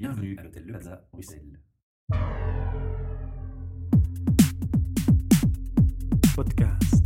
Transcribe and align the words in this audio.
Bienvenue 0.00 0.36
à 0.38 0.44
l'hôtel 0.44 0.62
Le 0.64 0.72
Plaza, 0.74 1.08
Bruxelles. 1.12 1.60
Podcast. 6.36 7.04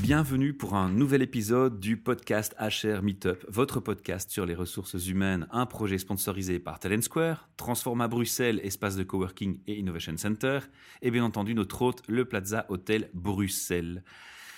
Bienvenue 0.00 0.54
pour 0.54 0.76
un 0.76 0.88
nouvel 0.88 1.22
épisode 1.22 1.80
du 1.80 1.96
podcast 1.96 2.54
HR 2.60 3.02
Meetup, 3.02 3.44
votre 3.48 3.80
podcast 3.80 4.30
sur 4.30 4.46
les 4.46 4.54
ressources 4.54 5.04
humaines, 5.08 5.48
un 5.50 5.66
projet 5.66 5.98
sponsorisé 5.98 6.60
par 6.60 6.78
Talent 6.78 7.02
Square, 7.02 7.50
Transforma 7.56 8.06
Bruxelles, 8.06 8.60
espace 8.62 8.94
de 8.94 9.02
coworking 9.02 9.58
et 9.66 9.76
innovation 9.76 10.16
center, 10.16 10.60
et 11.02 11.10
bien 11.10 11.24
entendu 11.24 11.56
notre 11.56 11.82
hôte, 11.82 12.04
le 12.06 12.26
Plaza 12.26 12.64
Hôtel 12.68 13.10
Bruxelles. 13.12 14.04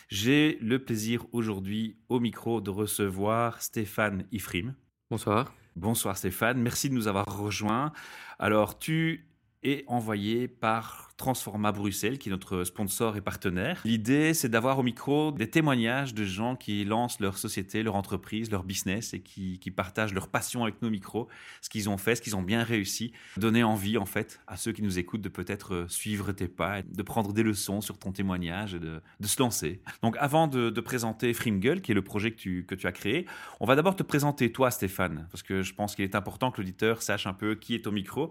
J'ai 0.09 0.59
le 0.61 0.79
plaisir 0.79 1.27
aujourd'hui 1.33 1.97
au 2.09 2.21
micro 2.21 2.61
de 2.61 2.71
recevoir 2.71 3.63
Stéphane 3.63 4.25
Ifrim. 4.33 4.75
Bonsoir. 5.11 5.55
Bonsoir 5.75 6.19
Stéphane, 6.19 6.61
merci 6.61 6.91
de 6.91 6.95
nous 6.95 7.09
avoir 7.09 7.27
rejoints. 7.39 7.93
Alors 8.39 8.79
tu 8.79 9.27
est 9.63 9.85
envoyé 9.87 10.49
par 10.49 11.13
Transforma 11.17 11.71
Bruxelles, 11.71 12.19
qui 12.19 12.29
est 12.29 12.33
notre 12.33 12.65
sponsor 12.65 13.17
et 13.17 13.21
partenaire. 13.21 13.81
L'idée, 13.85 14.35
c'est 14.35 14.49
d'avoir 14.49 14.79
au 14.79 14.83
micro 14.83 15.31
des 15.31 15.49
témoignages 15.49 16.15
de 16.15 16.25
gens 16.25 16.57
qui 16.57 16.85
lancent 16.85 17.21
leur 17.21 17.39
société, 17.39 17.83
leur 17.83 17.95
entreprise, 17.95 18.51
leur 18.51 18.65
business 18.65 19.15
et 19.15 19.21
qui, 19.21 19.59
partagent 19.71 20.13
leur 20.13 20.29
passion 20.29 20.65
avec 20.65 20.83
nos 20.83 20.91
micros, 20.91 21.29
ce 21.61 21.71
qu'ils 21.71 21.89
ont 21.89 21.97
fait, 21.97 22.17
ce 22.17 22.23
qu'ils 22.23 22.37
ont 22.37 22.43
bien 22.43 22.63
réussi, 22.63 23.13
donner 23.37 23.63
envie 23.63 23.97
en 23.97 24.05
fait 24.05 24.41
à 24.47 24.57
ceux 24.57 24.73
qui 24.73 24.83
nous 24.83 24.99
écoutent 24.99 25.23
de 25.23 25.29
peut-être 25.29 25.87
suivre 25.89 26.33
tes 26.33 26.49
pas, 26.49 26.83
de 26.83 27.03
prendre 27.03 27.33
des 27.33 27.43
leçons 27.43 27.81
sur 27.81 27.99
ton 27.99 28.13
témoignage 28.13 28.75
et 28.75 28.81
de, 28.81 29.01
se 29.25 29.41
lancer. 29.41 29.81
Donc 30.03 30.17
avant 30.19 30.49
de, 30.49 30.71
présenter 30.81 31.33
Frimgle, 31.33 31.81
qui 31.81 31.93
est 31.93 31.95
le 31.95 32.03
projet 32.03 32.33
que 32.33 32.37
tu, 32.37 32.67
que 32.67 32.75
tu 32.75 32.87
as 32.89 32.93
créé, 32.93 33.27
on 33.61 33.67
va 33.67 33.77
d'abord 33.77 33.95
te 33.95 34.03
présenter 34.03 34.51
toi 34.51 34.73
Stéphane, 34.73 35.29
parce 35.31 35.45
que 35.45 35.63
je 35.63 35.73
pense 35.73 35.95
qu'il 35.95 36.05
est 36.05 36.17
important 36.17 36.51
que 36.51 36.61
l'auditeur 36.61 37.01
sache 37.01 37.27
un 37.27 37.33
peu 37.33 37.55
qui 37.55 37.75
est 37.75 37.87
au 37.87 37.93
micro, 37.93 38.31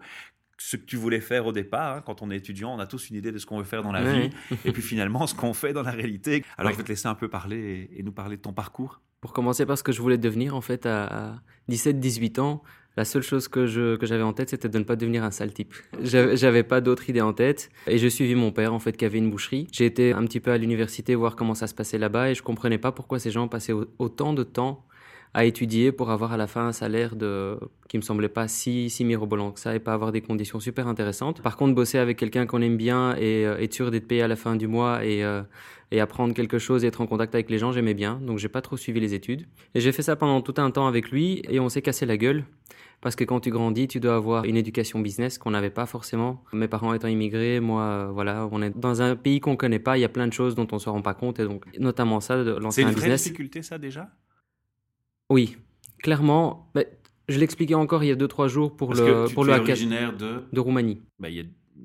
ce 0.63 0.77
que 0.77 0.85
tu 0.85 0.95
voulais 0.95 1.19
faire 1.21 1.45
au 1.47 1.51
départ. 1.51 1.97
Hein. 1.97 2.03
Quand 2.05 2.21
on 2.21 2.29
est 2.29 2.37
étudiant, 2.37 2.73
on 2.73 2.79
a 2.79 2.85
tous 2.85 3.09
une 3.09 3.15
idée 3.15 3.31
de 3.31 3.37
ce 3.37 3.45
qu'on 3.45 3.57
veut 3.57 3.63
faire 3.63 3.81
dans 3.81 3.91
la 3.91 4.03
vie. 4.03 4.29
et 4.65 4.71
puis 4.71 4.81
finalement, 4.81 5.25
ce 5.25 5.33
qu'on 5.33 5.53
fait 5.53 5.73
dans 5.73 5.81
la 5.81 5.91
réalité. 5.91 6.43
Alors, 6.57 6.71
je 6.71 6.77
vais 6.77 6.83
te 6.83 6.89
laisser 6.89 7.07
un 7.07 7.15
peu 7.15 7.27
parler 7.27 7.89
et, 7.95 8.03
nous 8.03 8.11
parler 8.11 8.37
de 8.37 8.41
ton 8.41 8.53
parcours. 8.53 9.01
Pour 9.21 9.33
commencer 9.33 9.65
par 9.65 9.77
ce 9.77 9.83
que 9.83 9.91
je 9.91 10.01
voulais 10.01 10.17
devenir, 10.17 10.55
en 10.55 10.61
fait, 10.61 10.85
à 10.85 11.41
17-18 11.69 12.39
ans, 12.39 12.63
la 12.97 13.05
seule 13.05 13.21
chose 13.23 13.47
que, 13.47 13.65
je, 13.65 13.95
que 13.95 14.05
j'avais 14.05 14.23
en 14.23 14.33
tête, 14.33 14.49
c'était 14.49 14.69
de 14.69 14.77
ne 14.77 14.83
pas 14.83 14.95
devenir 14.95 15.23
un 15.23 15.31
sale 15.31 15.53
type. 15.53 15.73
J'avais 16.01 16.63
pas 16.63 16.81
d'autre 16.81 17.09
idée 17.09 17.21
en 17.21 17.33
tête. 17.33 17.69
Et 17.87 17.97
j'ai 17.97 18.09
suivi 18.09 18.35
mon 18.35 18.51
père, 18.51 18.73
en 18.73 18.79
fait, 18.79 18.95
qui 18.95 19.05
avait 19.05 19.17
une 19.17 19.29
boucherie. 19.29 19.67
J'ai 19.71 19.85
été 19.85 20.13
un 20.13 20.23
petit 20.25 20.39
peu 20.39 20.51
à 20.51 20.57
l'université 20.57 21.15
voir 21.15 21.35
comment 21.35 21.55
ça 21.55 21.67
se 21.67 21.73
passait 21.73 21.97
là-bas 21.97 22.31
et 22.31 22.35
je 22.35 22.43
comprenais 22.43 22.77
pas 22.77 22.91
pourquoi 22.91 23.19
ces 23.19 23.31
gens 23.31 23.47
passaient 23.47 23.73
autant 23.97 24.33
de 24.33 24.43
temps 24.43 24.85
à 25.33 25.45
étudier 25.45 25.91
pour 25.91 26.11
avoir 26.11 26.33
à 26.33 26.37
la 26.37 26.47
fin 26.47 26.67
un 26.67 26.71
salaire 26.73 27.15
de, 27.15 27.57
qui 27.87 27.97
me 27.97 28.01
semblait 28.01 28.29
pas 28.29 28.47
si, 28.47 28.89
si 28.89 29.05
mirobolant 29.05 29.51
que 29.51 29.59
ça 29.59 29.73
et 29.75 29.79
pas 29.79 29.93
avoir 29.93 30.11
des 30.11 30.21
conditions 30.21 30.59
super 30.59 30.87
intéressantes. 30.87 31.41
Par 31.41 31.55
contre, 31.55 31.73
bosser 31.73 31.99
avec 31.99 32.17
quelqu'un 32.17 32.45
qu'on 32.45 32.61
aime 32.61 32.77
bien 32.77 33.15
et 33.15 33.45
euh, 33.45 33.57
être 33.59 33.73
sûr 33.73 33.91
d'être 33.91 34.07
payé 34.07 34.21
à 34.23 34.27
la 34.27 34.35
fin 34.35 34.55
du 34.57 34.67
mois 34.67 35.05
et, 35.05 35.23
euh, 35.23 35.41
et 35.91 36.01
apprendre 36.01 36.33
quelque 36.33 36.59
chose 36.59 36.83
et 36.83 36.87
être 36.87 36.99
en 36.99 37.07
contact 37.07 37.33
avec 37.33 37.49
les 37.49 37.59
gens, 37.59 37.71
j'aimais 37.71 37.93
bien. 37.93 38.19
Donc, 38.21 38.39
j'ai 38.39 38.49
pas 38.49 38.61
trop 38.61 38.75
suivi 38.75 38.99
les 38.99 39.13
études. 39.13 39.45
Et 39.73 39.79
j'ai 39.79 39.93
fait 39.93 40.01
ça 40.01 40.17
pendant 40.17 40.41
tout 40.41 40.55
un 40.57 40.69
temps 40.69 40.87
avec 40.87 41.11
lui 41.11 41.41
et 41.49 41.59
on 41.61 41.69
s'est 41.69 41.81
cassé 41.81 42.05
la 42.05 42.17
gueule. 42.17 42.43
Parce 42.99 43.15
que 43.15 43.23
quand 43.23 43.39
tu 43.39 43.49
grandis, 43.49 43.87
tu 43.87 43.99
dois 43.99 44.15
avoir 44.15 44.45
une 44.45 44.57
éducation 44.57 44.99
business 44.99 45.39
qu'on 45.39 45.51
n'avait 45.51 45.71
pas 45.71 45.87
forcément. 45.87 46.43
Mes 46.53 46.67
parents 46.67 46.93
étant 46.93 47.07
immigrés, 47.07 47.59
moi, 47.59 47.81
euh, 47.81 48.11
voilà, 48.13 48.47
on 48.51 48.61
est 48.61 48.77
dans 48.77 49.01
un 49.01 49.15
pays 49.15 49.39
qu'on 49.39 49.55
connaît 49.55 49.79
pas. 49.79 49.97
Il 49.97 50.01
y 50.01 50.05
a 50.05 50.09
plein 50.09 50.27
de 50.27 50.33
choses 50.33 50.53
dont 50.53 50.67
on 50.71 50.77
se 50.77 50.87
rend 50.87 51.01
pas 51.01 51.15
compte 51.15 51.39
et 51.39 51.45
donc, 51.45 51.65
notamment 51.79 52.19
ça, 52.19 52.43
de 52.43 52.51
lancer 52.51 52.83
un 52.83 52.89
business. 52.89 52.93
C'est 52.93 53.07
une 53.07 53.07
vraie 53.07 53.17
difficulté, 53.17 53.63
ça, 53.63 53.79
déjà? 53.79 54.07
Oui, 55.31 55.57
clairement. 55.99 56.71
je 57.27 57.39
l'expliquais 57.39 57.75
encore 57.75 58.03
il 58.03 58.07
y 58.07 58.11
a 58.11 58.15
2-3 58.15 58.47
jours 58.47 58.75
pour 58.75 58.93
le 58.93 58.99
que 59.27 59.33
pour 59.33 59.45
le 59.45 59.53
originaire 59.53 60.15
de 60.15 60.43
de 60.51 60.59
Roumanie. 60.59 61.01
Bah, 61.19 61.29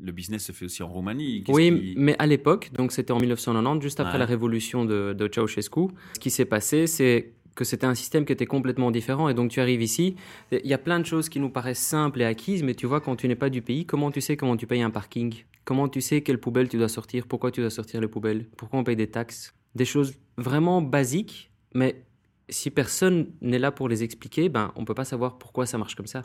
le 0.02 0.12
business 0.12 0.44
se 0.44 0.52
fait 0.52 0.66
aussi 0.66 0.82
en 0.82 0.88
Roumanie. 0.88 1.42
Oui, 1.48 1.94
mais 1.96 2.16
à 2.18 2.26
l'époque, 2.26 2.70
donc 2.74 2.92
c'était 2.92 3.12
en 3.12 3.18
1990, 3.18 3.82
juste 3.82 4.00
après 4.00 4.18
la 4.18 4.26
révolution 4.26 4.84
de, 4.84 5.14
de 5.14 5.30
Ceausescu, 5.32 5.88
ce 6.14 6.20
qui 6.20 6.30
s'est 6.30 6.44
passé, 6.44 6.86
c'est 6.86 7.32
que 7.54 7.64
c'était 7.64 7.86
un 7.86 7.94
système 7.94 8.24
qui 8.24 8.32
était 8.32 8.46
complètement 8.46 8.90
différent. 8.90 9.28
Et 9.28 9.34
donc 9.34 9.50
tu 9.50 9.60
arrives 9.60 9.82
ici, 9.82 10.14
il 10.52 10.66
y 10.66 10.74
a 10.74 10.78
plein 10.78 11.00
de 11.00 11.06
choses 11.06 11.28
qui 11.28 11.40
nous 11.40 11.48
paraissent 11.48 11.80
simples 11.80 12.20
et 12.20 12.24
acquises, 12.24 12.62
mais 12.62 12.74
tu 12.74 12.86
vois, 12.86 13.00
quand 13.00 13.16
tu 13.16 13.26
n'es 13.26 13.34
pas 13.34 13.48
du 13.48 13.62
pays, 13.62 13.86
comment 13.86 14.10
tu 14.10 14.20
sais 14.20 14.36
comment 14.36 14.56
tu 14.56 14.66
payes 14.66 14.82
un 14.82 14.90
parking? 14.90 15.34
Comment 15.64 15.88
tu 15.88 16.00
sais 16.00 16.20
quelle 16.20 16.38
poubelle 16.38 16.68
tu 16.68 16.76
dois 16.76 16.88
sortir? 16.88 17.26
Pourquoi 17.26 17.50
tu 17.50 17.60
dois 17.60 17.70
sortir 17.70 18.00
les 18.00 18.08
poubelles? 18.08 18.46
Pourquoi 18.56 18.78
on 18.78 18.84
paye 18.84 18.94
des 18.94 19.08
taxes? 19.08 19.54
Des 19.74 19.84
choses 19.86 20.14
vraiment 20.36 20.80
basiques, 20.80 21.50
mais 21.74 22.04
si 22.48 22.70
personne 22.70 23.32
n'est 23.40 23.58
là 23.58 23.72
pour 23.72 23.88
les 23.88 24.02
expliquer, 24.02 24.48
ben, 24.48 24.72
on 24.76 24.80
ne 24.80 24.86
peut 24.86 24.94
pas 24.94 25.04
savoir 25.04 25.38
pourquoi 25.38 25.66
ça 25.66 25.78
marche 25.78 25.94
comme 25.94 26.06
ça. 26.06 26.22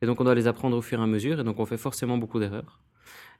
Et 0.00 0.06
donc 0.06 0.20
on 0.20 0.24
doit 0.24 0.34
les 0.34 0.46
apprendre 0.46 0.76
au 0.76 0.82
fur 0.82 0.98
et 0.98 1.02
à 1.02 1.06
mesure, 1.06 1.40
et 1.40 1.44
donc 1.44 1.60
on 1.60 1.66
fait 1.66 1.76
forcément 1.76 2.18
beaucoup 2.18 2.40
d'erreurs. 2.40 2.80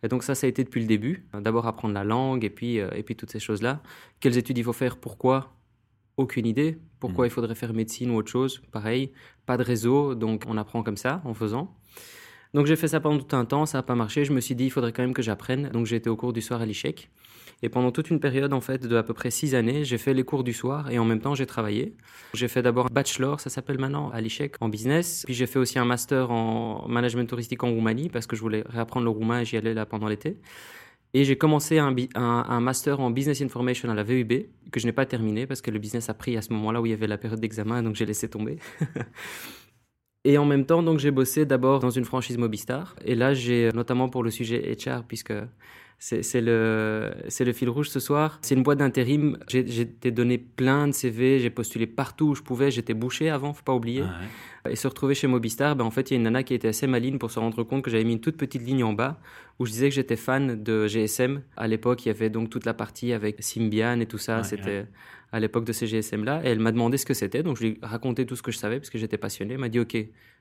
Et 0.02 0.08
donc 0.08 0.22
ça, 0.22 0.34
ça 0.34 0.46
a 0.46 0.50
été 0.50 0.64
depuis 0.64 0.80
le 0.80 0.86
début. 0.86 1.26
D'abord 1.32 1.66
apprendre 1.66 1.94
la 1.94 2.04
langue, 2.04 2.44
et 2.44 2.50
puis, 2.50 2.80
euh, 2.80 2.90
et 2.94 3.02
puis 3.02 3.16
toutes 3.16 3.30
ces 3.30 3.40
choses-là. 3.40 3.82
Quelles 4.20 4.36
études 4.36 4.58
il 4.58 4.64
faut 4.64 4.72
faire, 4.72 4.96
pourquoi? 4.96 5.54
Aucune 6.16 6.46
idée. 6.46 6.78
Pourquoi 7.00 7.24
mmh. 7.24 7.28
il 7.28 7.30
faudrait 7.30 7.54
faire 7.54 7.72
médecine 7.72 8.10
ou 8.10 8.16
autre 8.16 8.30
chose? 8.30 8.62
Pareil, 8.70 9.12
pas 9.46 9.56
de 9.56 9.62
réseau, 9.62 10.14
donc 10.14 10.44
on 10.46 10.56
apprend 10.56 10.82
comme 10.82 10.96
ça, 10.96 11.22
en 11.24 11.34
faisant. 11.34 11.74
Donc 12.54 12.66
j'ai 12.66 12.76
fait 12.76 12.88
ça 12.88 13.00
pendant 13.00 13.18
tout 13.18 13.34
un 13.34 13.44
temps, 13.44 13.64
ça 13.64 13.78
n'a 13.78 13.82
pas 13.82 13.94
marché. 13.94 14.24
Je 14.24 14.32
me 14.32 14.40
suis 14.40 14.54
dit, 14.54 14.64
il 14.64 14.70
faudrait 14.70 14.92
quand 14.92 15.02
même 15.02 15.14
que 15.14 15.22
j'apprenne. 15.22 15.70
Donc 15.70 15.86
j'ai 15.86 15.96
été 15.96 16.10
au 16.10 16.16
cours 16.16 16.32
du 16.32 16.42
soir 16.42 16.60
à 16.60 16.66
l'ICHEC. 16.66 17.10
Et 17.62 17.68
pendant 17.68 17.92
toute 17.92 18.10
une 18.10 18.18
période 18.18 18.52
en 18.52 18.60
fait 18.60 18.86
de 18.86 18.96
à 18.96 19.02
peu 19.02 19.14
près 19.14 19.30
six 19.30 19.54
années, 19.54 19.84
j'ai 19.84 19.98
fait 19.98 20.14
les 20.14 20.24
cours 20.24 20.42
du 20.42 20.52
soir 20.52 20.90
et 20.90 20.98
en 20.98 21.04
même 21.04 21.20
temps 21.20 21.34
j'ai 21.34 21.46
travaillé. 21.46 21.94
J'ai 22.34 22.48
fait 22.48 22.62
d'abord 22.62 22.86
un 22.86 22.92
bachelor, 22.92 23.38
ça 23.40 23.50
s'appelle 23.50 23.78
maintenant 23.78 24.10
à 24.10 24.20
l'ICHEC 24.20 24.56
en 24.60 24.68
business. 24.68 25.22
Puis 25.24 25.34
j'ai 25.34 25.46
fait 25.46 25.60
aussi 25.60 25.78
un 25.78 25.84
master 25.84 26.32
en 26.32 26.88
management 26.88 27.28
touristique 27.28 27.62
en 27.62 27.70
Roumanie 27.70 28.08
parce 28.08 28.26
que 28.26 28.34
je 28.34 28.40
voulais 28.40 28.64
réapprendre 28.68 29.04
le 29.04 29.10
roumain 29.10 29.40
et 29.40 29.44
j'y 29.44 29.56
allais 29.56 29.74
là 29.74 29.86
pendant 29.86 30.08
l'été. 30.08 30.38
Et 31.14 31.24
j'ai 31.24 31.36
commencé 31.36 31.78
un, 31.78 31.94
un, 32.14 32.60
master 32.60 32.98
en 33.00 33.10
business 33.10 33.42
information 33.42 33.90
à 33.90 33.94
la 33.94 34.02
VUB 34.02 34.46
que 34.72 34.80
je 34.80 34.86
n'ai 34.86 34.92
pas 34.92 35.04
terminé 35.04 35.46
parce 35.46 35.60
que 35.60 35.70
le 35.70 35.78
business 35.78 36.08
a 36.08 36.14
pris 36.14 36.38
à 36.38 36.42
ce 36.42 36.52
moment-là 36.54 36.80
où 36.80 36.86
il 36.86 36.90
y 36.90 36.94
avait 36.94 37.06
la 37.06 37.18
période 37.18 37.38
d'examen 37.38 37.82
donc 37.82 37.96
j'ai 37.96 38.06
laissé 38.06 38.28
tomber. 38.28 38.58
Et 40.24 40.38
en 40.38 40.44
même 40.44 40.66
temps, 40.66 40.82
donc 40.82 41.00
j'ai 41.00 41.10
bossé 41.10 41.46
d'abord 41.46 41.80
dans 41.80 41.90
une 41.90 42.04
franchise 42.04 42.38
Mobistar. 42.38 42.94
Et 43.04 43.16
là, 43.16 43.34
j'ai 43.34 43.70
notamment 43.74 44.08
pour 44.08 44.22
le 44.22 44.30
sujet 44.30 44.76
HR, 44.76 45.02
puisque 45.02 45.32
c'est 46.04 46.40
le, 46.40 47.12
le 47.38 47.52
fil 47.52 47.68
rouge 47.68 47.88
ce 47.88 48.00
soir. 48.00 48.40
C'est 48.42 48.56
une 48.56 48.64
boîte 48.64 48.78
d'intérim. 48.78 49.38
J'ai 49.46 49.82
été 49.82 50.10
donné 50.10 50.36
plein 50.36 50.88
de 50.88 50.92
CV, 50.92 51.38
j'ai 51.38 51.48
postulé 51.48 51.86
partout 51.86 52.30
où 52.30 52.34
je 52.34 52.42
pouvais. 52.42 52.72
J'étais 52.72 52.92
bouché 52.92 53.30
avant, 53.30 53.52
faut 53.52 53.62
pas 53.62 53.72
oublier. 53.72 54.02
Ah 54.02 54.68
Et 54.70 54.74
se 54.74 54.88
retrouver 54.88 55.14
chez 55.14 55.28
Mobistar, 55.28 55.76
ben 55.76 55.84
en 55.84 55.92
fait, 55.92 56.10
il 56.10 56.14
y 56.14 56.16
a 56.16 56.18
une 56.18 56.24
nana 56.24 56.42
qui 56.42 56.54
était 56.54 56.66
assez 56.66 56.88
maligne 56.88 57.18
pour 57.18 57.30
se 57.30 57.38
rendre 57.38 57.62
compte 57.62 57.84
que 57.84 57.90
j'avais 57.90 58.02
mis 58.02 58.14
une 58.14 58.20
toute 58.20 58.36
petite 58.36 58.62
ligne 58.62 58.82
en 58.82 58.94
bas 58.94 59.20
où 59.60 59.64
je 59.64 59.70
disais 59.70 59.90
que 59.90 59.94
j'étais 59.94 60.16
fan 60.16 60.60
de 60.60 60.88
GSM. 60.88 61.42
À 61.56 61.68
l'époque, 61.68 62.04
il 62.04 62.08
y 62.08 62.10
avait 62.10 62.30
donc 62.30 62.50
toute 62.50 62.66
la 62.66 62.74
partie 62.74 63.12
avec 63.12 63.40
Symbian 63.40 64.00
et 64.00 64.06
tout 64.06 64.18
ça. 64.18 64.42
C'était 64.42 64.86
à 65.30 65.38
l'époque 65.38 65.64
de 65.64 65.72
ces 65.72 65.86
GSM-là. 65.86 66.42
Et 66.44 66.48
elle 66.48 66.58
m'a 66.58 66.72
demandé 66.72 66.98
ce 66.98 67.06
que 67.06 67.14
c'était. 67.14 67.44
Donc, 67.44 67.58
je 67.58 67.62
lui 67.62 67.70
ai 67.70 67.78
raconté 67.86 68.26
tout 68.26 68.34
ce 68.34 68.42
que 68.42 68.50
je 68.50 68.58
savais 68.58 68.78
parce 68.80 68.90
que 68.90 68.98
j'étais 68.98 69.18
passionné. 69.18 69.54
Elle 69.54 69.60
m'a 69.60 69.68
dit, 69.68 69.78
OK, 69.78 69.96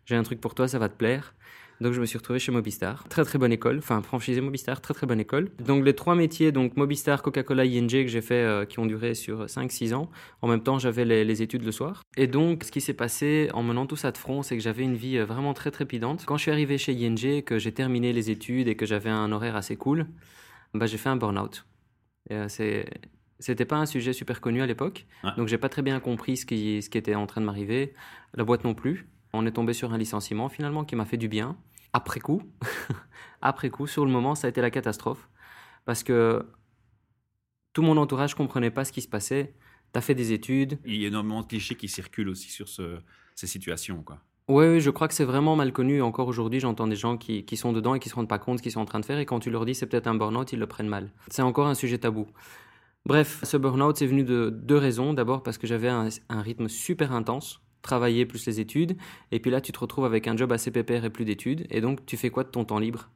j'ai 0.06 0.16
un 0.16 0.24
truc 0.24 0.42
pour 0.42 0.56
toi, 0.56 0.68
ça 0.68 0.80
va 0.80 0.90
te 0.90 0.98
plaire. 0.98 1.36
Donc 1.82 1.94
je 1.94 2.00
me 2.00 2.06
suis 2.06 2.20
retrouvé 2.20 2.38
chez 2.38 2.52
Mobistar. 2.52 3.08
Très 3.10 3.26
très 3.26 3.40
bonne 3.40 3.52
école, 3.52 3.80
enfin 3.80 4.04
franchisé 4.04 4.40
Mobistar, 4.40 4.82
très 4.82 4.94
très 4.94 5.08
bonne 5.08 5.20
école. 5.20 5.50
Donc 5.66 5.84
les 5.84 5.96
trois 5.96 6.14
métiers, 6.14 6.52
donc 6.52 6.78
Mobistar, 6.78 7.24
Coca-Cola, 7.24 7.66
ING 7.66 7.88
que 7.88 8.08
j'ai 8.08 8.22
fait, 8.22 8.36
euh, 8.36 8.66
qui 8.66 8.78
ont 8.78 8.86
duré 8.86 9.16
sur 9.16 9.46
5-6 9.46 9.96
ans. 9.96 10.12
En 10.44 10.48
même 10.48 10.62
temps, 10.62 10.78
j'avais 10.78 11.06
les, 11.06 11.42
études 11.42 11.64
le 11.64 11.72
soir. 11.72 12.04
Et 12.18 12.28
donc 12.28 12.66
ce 12.66 12.72
qui 12.72 12.82
s'est 12.82 12.94
passé 12.94 13.50
en 13.56 13.64
menant 13.64 13.88
tout 13.88 13.96
ça 13.96 14.12
de 14.12 14.18
front, 14.20 14.44
c'est 14.44 14.56
que 14.56 14.62
j'avais 14.62 14.84
une 14.84 14.96
vie 14.96 15.18
euh, 15.18 15.26
vraiment 15.26 15.56
très 15.56 15.72
trépidante. 15.72 16.24
Quand 16.28 16.38
je 16.38 16.44
suis 16.44 16.52
arrivé 16.52 16.78
chez 16.78 16.94
ING, 16.94 17.42
que 17.42 17.58
j'ai 17.58 17.72
terminé 17.72 18.14
les 18.14 18.30
études 18.30 18.68
et 18.68 18.76
que 18.76 18.86
j'avais 18.86 19.10
un 19.10 19.32
horaire 19.32 19.56
assez 19.56 19.76
cool, 19.76 20.06
bah, 20.76 20.86
j'ai 20.86 20.98
fait 20.98 21.10
un 21.10 21.16
burn-out. 21.16 21.66
Euh, 22.32 22.46
c'est 22.48 22.86
c'était 23.40 23.66
pas 23.66 23.78
un 23.78 23.88
sujet 23.88 24.14
super 24.14 24.40
connu 24.40 24.62
à 24.62 24.68
l'époque, 24.68 25.08
donc 25.36 25.48
j'ai 25.48 25.58
pas 25.58 25.68
très 25.68 25.82
bien 25.82 26.00
compris 26.00 26.38
ce 26.38 26.46
qui, 26.46 26.80
ce 26.84 26.92
qui 26.92 27.00
était 27.00 27.16
en 27.16 27.26
train 27.26 27.42
de 27.42 27.48
m'arriver. 27.48 27.94
La 28.36 28.44
boîte 28.44 28.64
non 28.64 28.76
plus. 28.76 29.10
On 29.34 29.48
est 29.48 29.52
tombé 29.52 29.74
sur 29.74 29.94
un 29.94 29.98
licenciement 29.98 30.48
finalement 30.48 30.84
qui 30.84 30.96
m'a 30.96 31.06
fait 31.06 31.18
du 31.18 31.28
bien 31.28 31.58
après 31.94 32.20
coup, 32.20 32.42
après 33.42 33.70
coup, 33.70 33.88
sur 33.88 34.06
le 34.06 34.12
moment, 34.12 34.36
ça 34.36 34.48
a 34.48 34.50
été 34.50 34.62
la 34.62 34.72
catastrophe. 34.72 35.30
Parce 35.86 36.04
que 36.04 36.46
tout 37.74 37.82
mon 37.82 37.98
entourage 37.98 38.36
comprenait 38.36 38.72
pas 38.72 38.86
ce 38.86 38.92
qui 38.92 39.02
se 39.02 39.08
passait. 39.08 39.56
Tu 39.94 39.98
as 39.98 40.02
fait 40.02 40.16
des 40.16 40.32
études. 40.32 40.80
Il 40.86 40.96
y 40.96 41.06
a 41.06 41.08
énormément 41.08 41.42
de 41.42 41.48
clichés 41.48 41.76
qui 41.76 41.88
circulent 41.88 42.30
aussi 42.30 42.50
sur 42.50 42.68
ces 42.68 43.48
situations. 43.48 44.04
quoi. 44.04 44.20
Oui, 44.48 44.66
oui, 44.68 44.82
je 44.82 44.90
crois 44.90 45.08
que 45.08 45.14
c'est 45.14 45.26
vraiment 45.26 45.56
mal 45.56 45.72
connu. 45.72 46.02
Encore 46.02 46.28
aujourd'hui, 46.28 46.60
j'entends 46.60 46.88
des 46.88 46.96
gens 46.96 47.18
qui, 47.18 47.46
qui, 47.46 47.58
sont 47.58 47.74
dedans 47.74 47.96
et 47.96 48.00
qui 48.00 48.10
ne 48.10 48.12
se 48.12 48.16
rendent 48.16 48.28
pas 48.28 48.40
compte 48.40 48.56
de 48.56 48.58
ce 48.60 48.64
qu'ils 48.64 48.72
sont 48.72 48.82
en 48.82 48.86
train 48.86 49.00
de 49.00 49.06
faire. 49.06 49.20
Et 49.20 49.26
quand 49.26 49.40
tu 49.40 49.50
leur 49.50 49.66
dis 49.66 49.76
c'est 49.76 49.86
peut-être 49.86 50.08
un 50.08 50.16
burn-out, 50.16 50.52
ils 50.52 50.60
le 50.60 50.68
prennent 50.68 50.88
mal. 50.88 51.12
C'est 51.30 51.42
encore 51.42 51.68
un 51.68 51.76
sujet 51.76 51.98
tabou. 51.98 52.28
Bref, 53.06 53.40
ce 53.44 53.58
burn-out, 53.58 53.98
c'est 53.98 54.06
venu 54.06 54.24
de 54.24 54.50
deux 54.50 54.78
raisons. 54.78 55.14
D'abord 55.14 55.44
parce 55.44 55.58
que 55.58 55.68
j'avais 55.68 55.90
un, 55.90 56.10
un 56.30 56.42
rythme 56.42 56.68
super 56.68 57.14
intense 57.14 57.62
travailler 57.82 58.26
plus 58.26 58.46
les 58.46 58.60
études. 58.60 58.98
Et 59.32 59.40
puis 59.40 59.52
là, 59.52 59.62
tu 59.62 59.72
te 59.72 59.80
retrouves 59.80 60.06
avec 60.06 60.28
un 60.28 60.36
job 60.38 60.52
assez 60.52 60.72
pépère 60.72 61.06
et 61.06 61.10
plus 61.10 61.26
d'études. 61.26 61.68
Et 61.70 61.82
donc, 61.82 62.06
tu 62.06 62.18
fais 62.18 62.30
quoi 62.30 62.44
de 62.44 62.50
ton 62.50 62.66
temps 62.66 62.80
libre? 62.80 63.10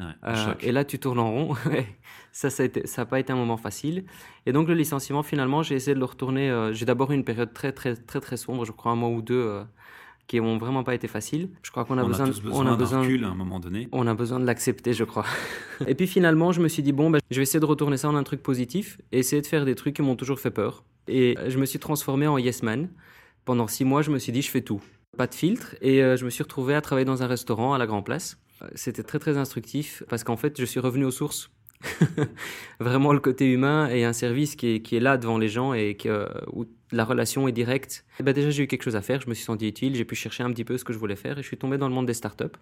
Euh, 0.00 0.54
et 0.60 0.72
là, 0.72 0.84
tu 0.84 0.98
tournes 0.98 1.20
en 1.20 1.30
rond. 1.30 1.54
ça, 2.32 2.50
ça 2.50 2.64
n'a 2.66 3.04
pas 3.06 3.20
été 3.20 3.32
un 3.32 3.36
moment 3.36 3.56
facile. 3.56 4.04
Et 4.46 4.52
donc, 4.52 4.68
le 4.68 4.74
licenciement, 4.74 5.22
finalement, 5.22 5.62
j'ai 5.62 5.76
essayé 5.76 5.94
de 5.94 6.00
le 6.00 6.04
retourner. 6.04 6.50
Euh, 6.50 6.72
j'ai 6.72 6.84
d'abord 6.84 7.12
eu 7.12 7.14
une 7.14 7.24
période 7.24 7.52
très, 7.52 7.72
très, 7.72 7.94
très, 7.94 8.20
très 8.20 8.36
sombre, 8.36 8.64
je 8.64 8.72
crois 8.72 8.92
un 8.92 8.96
mois 8.96 9.10
ou 9.10 9.22
deux, 9.22 9.34
euh, 9.34 9.62
qui 10.26 10.40
n'ont 10.40 10.58
vraiment 10.58 10.82
pas 10.82 10.94
été 10.94 11.06
faciles. 11.06 11.50
Je 11.62 11.70
crois 11.70 11.84
qu'on 11.84 11.98
a, 11.98 12.04
besoin, 12.04 12.28
on 12.50 12.66
a 12.66 12.76
besoin, 12.76 13.02
recul 13.02 13.24
à 13.24 13.28
un 13.28 13.34
moment 13.34 13.60
donné. 13.60 13.88
On 13.92 14.06
a 14.06 14.14
besoin 14.14 14.40
de 14.40 14.46
l'accepter, 14.46 14.94
je 14.94 15.04
crois. 15.04 15.26
et 15.86 15.94
puis 15.94 16.08
finalement, 16.08 16.50
je 16.50 16.60
me 16.60 16.68
suis 16.68 16.82
dit, 16.82 16.92
bon, 16.92 17.10
ben, 17.10 17.20
je 17.30 17.36
vais 17.36 17.42
essayer 17.42 17.60
de 17.60 17.66
retourner 17.66 17.96
ça 17.96 18.08
en 18.08 18.16
un 18.16 18.24
truc 18.24 18.42
positif 18.42 18.98
et 19.12 19.20
essayer 19.20 19.42
de 19.42 19.46
faire 19.46 19.64
des 19.64 19.76
trucs 19.76 19.94
qui 19.94 20.02
m'ont 20.02 20.16
toujours 20.16 20.40
fait 20.40 20.50
peur. 20.50 20.82
Et 21.06 21.36
je 21.46 21.58
me 21.58 21.66
suis 21.66 21.78
transformé 21.78 22.26
en 22.26 22.38
yes 22.38 22.62
man. 22.62 22.88
Pendant 23.44 23.66
six 23.66 23.84
mois, 23.84 24.02
je 24.02 24.10
me 24.10 24.18
suis 24.18 24.32
dit, 24.32 24.42
je 24.42 24.50
fais 24.50 24.62
tout. 24.62 24.82
Pas 25.16 25.26
de 25.26 25.34
filtre. 25.34 25.76
Et 25.80 25.98
je 26.00 26.24
me 26.24 26.30
suis 26.30 26.42
retrouvé 26.42 26.74
à 26.74 26.80
travailler 26.80 27.04
dans 27.04 27.22
un 27.22 27.26
restaurant 27.26 27.74
à 27.74 27.78
la 27.78 27.86
Grand 27.86 28.02
Place. 28.02 28.38
C'était 28.74 29.02
très 29.02 29.18
très 29.18 29.36
instructif 29.36 30.02
parce 30.08 30.24
qu'en 30.24 30.36
fait, 30.36 30.58
je 30.58 30.64
suis 30.64 30.80
revenu 30.80 31.04
aux 31.04 31.10
sources. 31.10 31.50
Vraiment 32.80 33.12
le 33.12 33.20
côté 33.20 33.50
humain 33.50 33.88
et 33.88 34.04
un 34.04 34.12
service 34.12 34.56
qui 34.56 34.68
est, 34.68 34.80
qui 34.80 34.96
est 34.96 35.00
là 35.00 35.16
devant 35.16 35.38
les 35.38 35.48
gens 35.48 35.74
et 35.74 35.96
que, 35.96 36.28
où 36.52 36.66
la 36.92 37.04
relation 37.04 37.48
est 37.48 37.52
directe. 37.52 38.04
Et 38.20 38.22
ben 38.22 38.32
déjà, 38.32 38.50
j'ai 38.50 38.62
eu 38.62 38.66
quelque 38.66 38.82
chose 38.82 38.96
à 38.96 39.02
faire, 39.02 39.20
je 39.20 39.28
me 39.28 39.34
suis 39.34 39.44
senti 39.44 39.68
utile, 39.68 39.94
j'ai 39.94 40.04
pu 40.04 40.14
chercher 40.14 40.42
un 40.42 40.50
petit 40.50 40.64
peu 40.64 40.78
ce 40.78 40.84
que 40.84 40.92
je 40.92 40.98
voulais 40.98 41.16
faire 41.16 41.38
et 41.38 41.42
je 41.42 41.46
suis 41.46 41.58
tombé 41.58 41.78
dans 41.78 41.88
le 41.88 41.94
monde 41.94 42.06
des 42.06 42.14
startups. 42.14 42.56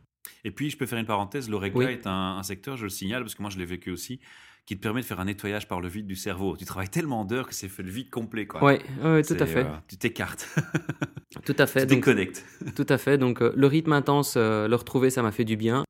Et 0.45 0.51
puis, 0.51 0.71
je 0.71 0.77
peux 0.77 0.87
faire 0.87 0.99
une 0.99 1.07
parenthèse, 1.07 1.49
l'ORECA 1.49 1.93
est 1.93 2.07
un, 2.07 2.37
un, 2.39 2.43
secteur, 2.43 2.77
je 2.77 2.85
le 2.85 2.89
signale 2.89 3.23
parce 3.23 3.35
que 3.35 3.43
moi, 3.43 3.51
je 3.51 3.59
l'ai 3.59 3.65
vécu 3.65 3.91
aussi, 3.91 4.21
qui 4.67 4.77
te 4.77 4.83
permet 4.83 5.01
de 5.01 5.07
faire 5.07 5.21
un 5.21 5.25
nettoyage 5.25 5.67
par 5.69 5.81
le 5.81 5.89
vide 5.89 6.07
du 6.07 6.17
cerveau. 6.17 6.57
Tu 6.57 6.65
travailles 6.65 6.89
tellement 6.89 7.25
d'heures 7.25 7.49
que 7.49 7.55
c'est 7.55 7.69
fait 7.69 7.83
le 7.83 7.91
vide 7.91 8.11
complet. 8.11 8.47
Oui, 8.55 8.61
ouais, 8.63 8.81
ouais, 9.03 9.23
tout 9.23 9.37
à 9.39 9.47
fait. 9.47 9.65
Euh, 9.65 9.77
tu 9.89 9.97
t'écartes. 9.97 10.49
tout 11.45 11.57
à 11.59 11.67
fait. 11.67 11.81
Tu 11.81 11.95
déconnectes. 11.95 12.45
tout 12.77 12.87
à 12.89 12.99
fait. 12.99 13.19
Donc, 13.19 13.43
euh, 13.43 13.53
le 13.57 13.67
rythme 13.67 13.93
intense, 13.93 14.35
euh, 14.37 14.69
le 14.69 14.77
retrouver, 14.77 15.11
ça 15.11 15.23
m'a 15.23 15.33
fait 15.33 15.45
du 15.45 15.57
bien. 15.57 15.85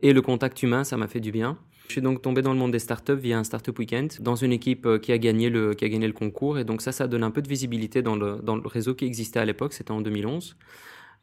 Et 0.00 0.12
le 0.12 0.22
contact 0.22 0.62
humain, 0.62 0.82
ça 0.82 0.96
m'a 0.96 1.06
fait 1.06 1.20
du 1.20 1.30
bien. 1.30 1.56
Je 1.92 1.92
suis 1.96 2.02
donc 2.02 2.22
tombé 2.22 2.42
dans 2.42 2.52
le 2.52 2.58
monde 2.58 2.72
des 2.72 2.78
startups 2.78 3.12
via 3.12 3.38
un 3.38 3.44
Startup 3.44 3.78
Weekend, 3.78 4.10
dans 4.20 4.34
une 4.34 4.52
équipe 4.52 4.86
euh, 4.86 4.98
qui 4.98 5.12
a 5.12 5.18
gagné 5.18 5.50
le, 5.50 5.74
qui 5.74 5.84
a 5.84 5.88
gagné 5.88 6.06
le 6.06 6.12
concours. 6.12 6.58
Et 6.58 6.64
donc 6.64 6.80
ça, 6.80 6.90
ça 6.90 7.06
donne 7.06 7.22
un 7.22 7.30
peu 7.30 7.42
de 7.42 7.48
visibilité 7.48 8.02
dans 8.02 8.16
le, 8.16 8.40
dans 8.42 8.56
le 8.56 8.66
réseau 8.66 8.94
qui 8.94 9.04
existait 9.04 9.40
à 9.40 9.44
l'époque, 9.44 9.72
c'était 9.72 9.90
en 9.90 10.00
2011. 10.00 10.56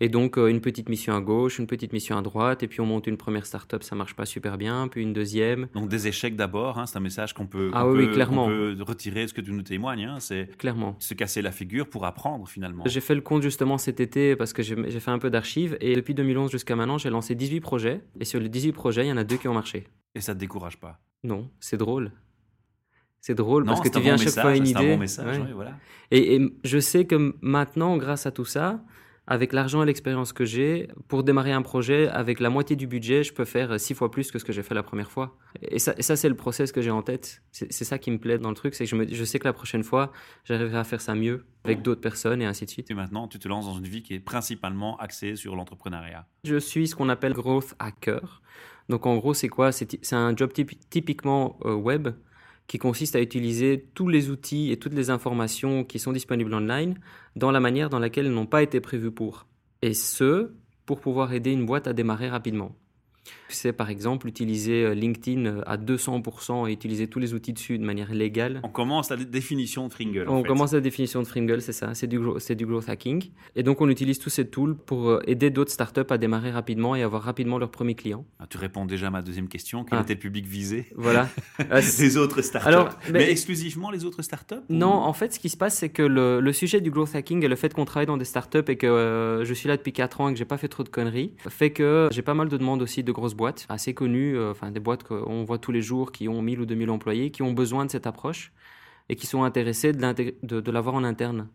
Et 0.01 0.07
donc, 0.07 0.37
euh, 0.37 0.47
une 0.47 0.61
petite 0.61 0.87
mission 0.87 1.13
à 1.13 1.21
gauche, 1.21 1.59
une 1.59 1.67
petite 1.67 1.91
mission 1.91 2.17
à 2.17 2.21
droite, 2.21 2.63
et 2.63 2.67
puis 2.67 2.79
on 2.79 2.85
monte 2.85 3.07
une 3.07 3.17
première 3.17 3.45
startup, 3.45 3.83
ça 3.83 3.95
marche 3.95 4.15
pas 4.15 4.25
super 4.25 4.57
bien, 4.57 4.87
puis 4.87 5.01
une 5.01 5.11
deuxième. 5.11 5.67
Donc, 5.73 5.89
des 5.89 6.07
échecs 6.07 6.37
d'abord, 6.37 6.79
hein, 6.79 6.85
c'est 6.85 6.97
un 6.97 7.01
message 7.01 7.33
qu'on 7.33 7.47
peut, 7.47 7.69
ah, 7.73 7.87
oui, 7.87 8.09
clairement. 8.11 8.47
peut 8.47 8.77
retirer 8.79 9.27
ce 9.27 9.33
que 9.33 9.41
tu 9.41 9.51
nous 9.51 9.61
témoignes. 9.61 10.05
Hein, 10.05 10.19
c'est 10.19 10.57
clairement. 10.57 10.95
se 10.99 11.13
casser 11.13 11.41
la 11.41 11.51
figure 11.51 11.89
pour 11.89 12.05
apprendre 12.05 12.47
finalement. 12.47 12.83
J'ai 12.85 13.01
fait 13.01 13.15
le 13.15 13.21
compte 13.21 13.41
justement 13.41 13.77
cet 13.77 13.99
été 13.99 14.35
parce 14.35 14.53
que 14.53 14.63
j'ai 14.63 14.99
fait 14.99 15.11
un 15.11 15.19
peu 15.19 15.29
d'archives, 15.29 15.77
et 15.81 15.95
depuis 15.95 16.13
2011 16.13 16.49
jusqu'à 16.49 16.75
maintenant, 16.75 16.97
j'ai 16.97 17.09
lancé 17.09 17.35
18 17.35 17.59
projets, 17.59 18.01
et 18.19 18.25
sur 18.25 18.39
les 18.39 18.49
18 18.49 18.71
projets, 18.71 19.05
il 19.05 19.09
y 19.09 19.11
en 19.11 19.17
a 19.17 19.25
deux 19.25 19.37
qui 19.37 19.47
ont 19.47 19.53
marché. 19.53 19.87
Et 20.15 20.21
ça 20.21 20.33
te 20.33 20.39
décourage 20.39 20.77
pas? 20.77 20.99
Non, 21.23 21.49
c'est 21.59 21.77
drôle. 21.77 22.11
C'est 23.21 23.35
drôle 23.35 23.65
parce 23.65 23.81
que 23.81 23.89
tu 23.89 23.99
viens 23.99 24.13
à 24.13 24.17
chaque 24.17 24.39
fois 24.39 24.55
une 24.55 24.65
idée. 24.65 24.91
Un 24.91 24.93
bon 24.93 24.99
message, 24.99 25.41
voilà. 25.53 25.73
et, 26.09 26.39
je 26.63 26.79
sais 26.79 27.03
que 27.03 27.35
maintenant, 27.41 27.97
grâce 27.97 28.25
à 28.25 28.31
tout 28.31 28.45
ça, 28.45 28.81
avec 29.29 29.53
l'argent 29.53 29.83
et 29.83 29.85
l'expérience 29.85 30.33
que 30.33 30.43
j'ai, 30.43 30.89
pour 31.07 31.23
démarrer 31.23 31.51
un 31.51 31.61
projet, 31.61 32.07
avec 32.07 32.39
la 32.39 32.49
moitié 32.49 32.75
du 32.75 32.87
budget, 32.87 33.23
je 33.23 33.31
peux 33.31 33.45
faire 33.45 33.79
six 33.79 33.93
fois 33.93 34.09
plus 34.09 34.31
que 34.31 34.39
ce 34.39 34.43
que 34.43 34.51
j'ai 34.51 34.63
fait 34.63 34.73
la 34.73 34.81
première 34.81 35.11
fois. 35.11 35.37
Et 35.61 35.77
ça, 35.77 35.93
ça 35.99 36.15
c'est 36.15 36.29
le 36.29 36.35
process 36.35 36.71
que 36.71 36.81
j'ai 36.81 36.89
en 36.89 37.03
tête. 37.03 37.43
C'est 37.51 37.71
ça 37.71 37.99
qui 37.99 38.09
me 38.09 38.17
plaît 38.17 38.39
dans 38.39 38.49
le 38.49 38.55
truc, 38.55 38.73
c'est 38.73 38.85
que 38.85 38.89
je, 38.89 38.95
me, 38.95 39.07
je 39.07 39.23
sais 39.23 39.37
que 39.37 39.47
la 39.47 39.53
prochaine 39.53 39.83
fois, 39.83 40.11
j'arriverai 40.45 40.79
à 40.79 40.83
faire 40.83 40.99
ça 40.99 41.13
mieux 41.13 41.45
avec 41.63 41.83
d'autres 41.83 42.01
personnes 42.01 42.41
et 42.41 42.45
ainsi 42.45 42.65
de 42.65 42.71
suite. 42.71 42.89
Et 42.89 42.95
maintenant, 42.95 43.27
tu 43.27 43.37
te 43.37 43.47
lances 43.47 43.67
dans 43.67 43.77
une 43.77 43.87
vie 43.87 44.01
qui 44.01 44.15
est 44.15 44.19
principalement 44.19 44.97
axée 44.97 45.35
sur 45.35 45.55
l'entrepreneuriat. 45.55 46.25
Je 46.43 46.57
suis 46.57 46.87
ce 46.87 46.95
qu'on 46.95 47.09
appelle 47.09 47.33
growth 47.33 47.75
hacker. 47.77 48.41
Donc 48.89 49.05
en 49.05 49.15
gros, 49.17 49.35
c'est 49.35 49.49
quoi? 49.49 49.71
C'est 49.71 50.13
un 50.13 50.35
job 50.35 50.51
typiquement 50.89 51.59
euh, 51.65 51.75
web 51.75 52.09
qui 52.69 52.77
consiste 52.77 53.15
à 53.15 53.21
utiliser 53.21 53.89
tous 53.95 54.07
les 54.07 54.29
outils 54.29 54.71
et 54.71 54.77
toutes 54.77 54.93
les 54.93 55.09
informations 55.09 55.83
qui 55.83 55.97
sont 55.97 56.13
disponibles 56.13 56.53
online 56.53 56.93
dans 57.35 57.49
la 57.49 57.59
manière 57.59 57.89
dans 57.89 57.97
laquelle 57.97 58.27
elles 58.27 58.31
n'ont 58.31 58.45
pas 58.45 58.61
été 58.61 58.79
prévues 58.79 59.11
pour. 59.11 59.47
Et 59.81 59.95
ce, 59.95 60.51
pour 60.85 61.01
pouvoir 61.01 61.33
aider 61.33 61.51
une 61.51 61.65
boîte 61.65 61.87
à 61.87 61.93
démarrer 61.93 62.29
rapidement. 62.29 62.75
C'est 63.49 63.73
par 63.73 63.89
exemple 63.89 64.27
utiliser 64.27 64.83
euh, 64.83 64.93
LinkedIn 64.93 65.45
euh, 65.45 65.61
à 65.65 65.77
200% 65.77 66.69
et 66.69 66.71
utiliser 66.71 67.07
tous 67.07 67.19
les 67.19 67.33
outils 67.33 67.53
dessus 67.53 67.77
de 67.77 67.83
manière 67.83 68.13
légale. 68.13 68.61
On 68.63 68.69
commence 68.69 69.09
la 69.09 69.17
définition 69.17 69.87
de 69.87 69.93
Fringle. 69.93 70.25
On 70.27 70.43
commence 70.43 70.73
la 70.73 70.81
définition 70.81 71.21
de 71.21 71.27
Fringle, 71.27 71.61
c'est 71.61 71.73
ça, 71.73 71.93
c'est 71.93 72.07
du, 72.07 72.19
du 72.19 72.65
growth 72.65 72.89
hacking. 72.89 73.31
Et 73.55 73.63
donc 73.63 73.81
on 73.81 73.89
utilise 73.89 74.19
tous 74.19 74.29
ces 74.29 74.47
tools 74.47 74.75
pour 74.75 75.09
euh, 75.09 75.21
aider 75.25 75.49
d'autres 75.49 75.71
startups 75.71 76.01
à 76.09 76.17
démarrer 76.17 76.51
rapidement 76.51 76.95
et 76.95 77.01
avoir 77.01 77.23
rapidement 77.23 77.57
leurs 77.57 77.71
premiers 77.71 77.95
clients. 77.95 78.25
Ah, 78.39 78.45
tu 78.47 78.57
réponds 78.57 78.85
déjà 78.85 79.07
à 79.07 79.09
ma 79.09 79.21
deuxième 79.21 79.47
question, 79.47 79.83
quel 79.83 79.99
ah. 79.99 80.01
était 80.01 80.13
le 80.13 80.19
public 80.19 80.45
visé? 80.45 80.87
Voilà. 80.95 81.29
les 81.99 82.17
autres 82.17 82.41
startups. 82.41 82.67
Alors, 82.67 82.89
mais, 83.11 83.29
exclusivement 83.31 83.89
les 83.89 84.05
autres 84.05 84.21
startups 84.21 84.55
Non, 84.69 84.93
en 84.93 85.13
fait 85.13 85.33
ce 85.33 85.39
qui 85.39 85.49
se 85.49 85.57
passe 85.57 85.75
c'est 85.75 85.89
que 85.89 86.03
le, 86.03 86.39
le, 86.39 86.53
sujet 86.53 86.81
du 86.81 86.91
growth 86.91 87.15
hacking 87.15 87.43
et 87.43 87.47
le 87.47 87.55
fait 87.55 87.73
qu'on 87.73 87.85
travaille 87.85 88.07
dans 88.07 88.17
des 88.17 88.25
startups 88.25 88.59
et 88.67 88.75
que 88.75 89.43
je 89.43 89.53
suis 89.53 89.67
là 89.67 89.77
depuis 89.77 89.93
4 89.93 90.21
ans 90.21 90.29
et 90.29 90.33
que 90.33 90.39
j'ai 90.39 90.45
pas 90.45 90.57
fait 90.57 90.67
trop 90.67 90.83
de 90.83 90.89
conneries, 90.89 91.33
fait 91.47 91.71
que 91.71 92.09
j'ai 92.11 92.21
pas 92.21 92.33
mal 92.33 92.49
de 92.49 92.57
demandes 92.57 92.81
aussi 92.81 93.03
de 93.03 93.11
grosses 93.19 93.35
boîtes 93.35 93.65
assez 93.69 93.93
connues, 93.93 94.37
euh, 94.37 94.51
enfin 94.51 94.71
des 94.71 94.79
boîtes 94.79 95.03
qu'on 95.03 95.43
voit 95.43 95.59
tous 95.59 95.71
les 95.71 95.81
jours 95.81 96.11
qui 96.11 96.27
ont 96.27 96.41
1000 96.41 96.61
ou 96.61 96.65
2000 96.65 96.89
employés, 96.89 97.31
qui 97.31 97.43
ont 97.43 97.53
besoin 97.53 97.85
de 97.85 97.91
cette 97.91 98.07
approche 98.07 98.51
et 99.09 99.15
qui 99.15 99.27
sont 99.27 99.43
intéressés 99.43 99.91
de, 99.91 100.35
de, 100.41 100.71
l'avoir 100.71 100.95
en 100.95 101.03
interne. 101.03 101.49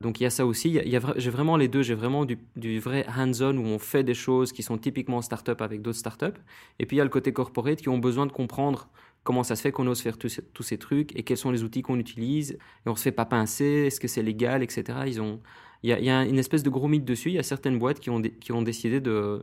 Donc 0.00 0.20
il 0.20 0.22
y 0.22 0.26
a 0.26 0.30
ça 0.30 0.46
aussi. 0.46 0.68
Il 0.68 0.88
y 0.88 0.96
a, 0.96 1.00
j'ai 1.16 1.30
vraiment 1.30 1.56
les 1.56 1.68
deux. 1.68 1.82
J'ai 1.82 1.94
vraiment 1.94 2.24
du, 2.24 2.38
du 2.54 2.78
vrai 2.78 3.04
hands-on 3.08 3.56
où 3.56 3.64
on 3.64 3.78
fait 3.78 4.04
des 4.04 4.14
choses 4.14 4.52
qui 4.52 4.62
sont 4.62 4.78
typiquement 4.78 5.20
start-up 5.22 5.60
avec 5.60 5.82
d'autres 5.82 5.98
start-up. 5.98 6.38
Et 6.78 6.86
puis 6.86 6.96
il 6.96 6.98
y 6.98 7.00
a 7.00 7.04
le 7.04 7.10
côté 7.10 7.32
corporate 7.32 7.80
qui 7.80 7.88
ont 7.88 7.98
besoin 7.98 8.26
de 8.26 8.32
comprendre 8.32 8.88
comment 9.24 9.42
ça 9.42 9.56
se 9.56 9.62
fait 9.62 9.72
qu'on 9.72 9.86
ose 9.88 10.00
faire 10.00 10.18
tous, 10.18 10.40
ces 10.60 10.78
trucs 10.78 11.14
et 11.18 11.24
quels 11.24 11.36
sont 11.36 11.50
les 11.50 11.64
outils 11.64 11.82
qu'on 11.82 11.98
utilise. 11.98 12.52
Et 12.52 12.88
on 12.88 12.94
se 12.94 13.02
fait 13.02 13.12
pas 13.12 13.26
pincer, 13.26 13.86
est-ce 13.86 14.00
que 14.00 14.08
c'est 14.08 14.22
légal, 14.22 14.62
etc. 14.62 15.00
Ils 15.06 15.20
ont, 15.20 15.40
il 15.82 15.90
y, 15.90 15.92
a, 15.92 15.98
il 15.98 16.04
y, 16.04 16.10
a, 16.10 16.24
une 16.24 16.38
espèce 16.38 16.62
de 16.62 16.70
gros 16.70 16.88
mythe 16.88 17.04
dessus. 17.04 17.30
Il 17.30 17.34
y 17.34 17.38
a 17.38 17.42
certaines 17.42 17.78
boîtes 17.78 17.98
qui 17.98 18.08
ont, 18.08 18.22
qui 18.22 18.52
ont 18.52 18.62
décidé 18.62 19.00
de, 19.00 19.42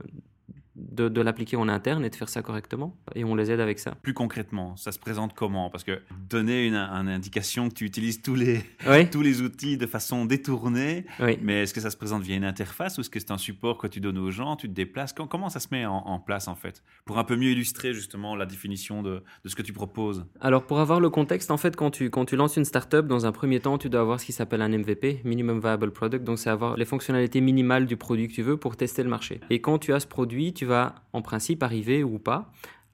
de, 0.75 1.21
l'appliquer 1.21 1.55
en 1.55 1.69
interne 1.69 2.03
et 2.03 2.09
de 2.09 2.15
faire 2.15 2.29
ça 2.29 2.41
correctement. 2.41 2.97
Et 3.15 3.23
on 3.23 3.35
les 3.35 3.51
aide 3.51 3.59
avec 3.59 3.79
ça. 3.79 3.95
Plus 4.01 4.13
concrètement, 4.13 4.75
ça 4.75 4.91
se 4.91 4.99
présente 4.99 5.33
comment? 5.33 5.69
Parce 5.69 5.83
que 5.83 6.01
donner 6.29 6.65
une, 6.67 6.75
indication 6.75 7.69
que 7.69 7.73
tu 7.73 7.85
utilises 7.85 8.21
tous 8.21 8.35
les, 8.35 8.61
tous 9.11 9.21
les 9.21 9.41
outils 9.41 9.77
de 9.77 9.85
façon 9.85 10.25
détournée, 10.25 11.05
mais 11.41 11.63
est-ce 11.63 11.73
que 11.73 11.81
ça 11.81 11.89
se 11.89 11.97
présente 11.97 12.23
via 12.23 12.35
une 12.35 12.45
interface 12.45 12.97
ou 12.97 13.01
est-ce 13.01 13.09
que 13.09 13.19
c'est 13.19 13.31
un 13.31 13.37
support 13.37 13.77
que 13.77 13.87
tu 13.87 13.99
donnes 13.99 14.17
aux 14.17 14.31
gens, 14.31 14.55
tu 14.55 14.67
te 14.67 14.73
déplaces? 14.73 15.13
Comment 15.13 15.49
ça 15.49 15.59
se 15.59 15.67
met 15.71 15.85
en, 15.85 16.19
place 16.19 16.47
en 16.47 16.55
fait? 16.55 16.83
Pour 17.05 17.17
un 17.19 17.23
peu 17.23 17.35
mieux 17.35 17.51
illustrer 17.51 17.93
justement 17.93 18.35
la 18.35 18.45
définition 18.45 19.03
de, 19.03 19.23
ce 19.45 19.55
que 19.55 19.61
tu 19.61 19.73
proposes. 19.73 20.25
Alors 20.41 20.65
pour 20.65 20.79
avoir 20.79 20.99
le 20.99 21.09
contexte, 21.09 21.51
en 21.51 21.57
fait, 21.57 21.75
quand 21.75 21.91
tu, 21.91 22.09
quand 22.09 22.25
tu 22.25 22.35
lances 22.35 22.57
une 22.57 22.65
startup, 22.65 23.05
dans 23.05 23.25
un 23.25 23.31
premier 23.31 23.59
temps, 23.59 23.77
tu 23.77 23.89
dois 23.89 24.01
avoir 24.01 24.19
ce 24.19 24.25
qui 24.25 24.31
s'appelle 24.31 24.61
un 24.61 24.69
MVP, 24.69 25.21
Minimum 25.23 25.59
Viable 25.59 25.91
Product. 25.91 26.23
Donc 26.23 26.39
c'est 26.39 26.49
avoir 26.49 26.77
les 26.77 26.85
fonctionnalités 26.85 27.41
minimales 27.41 27.85
du 27.85 27.97
produit 27.97 28.27
que 28.27 28.33
tu 28.33 28.41
veux 28.41 28.57
pour 28.57 28.75
tester 28.75 29.03
le 29.03 29.09
marché. 29.09 29.41
Et 29.49 29.61
quand 29.61 29.77
tu 29.77 29.93
as 29.93 29.99
ce 29.99 30.07
produit, 30.07 30.53
tu 30.53 30.62
tu 30.63 30.69
vas 30.69 30.95
en 31.11 31.21
principe 31.21 31.61
arriver 31.61 32.05
ou 32.05 32.19
pas 32.19 32.49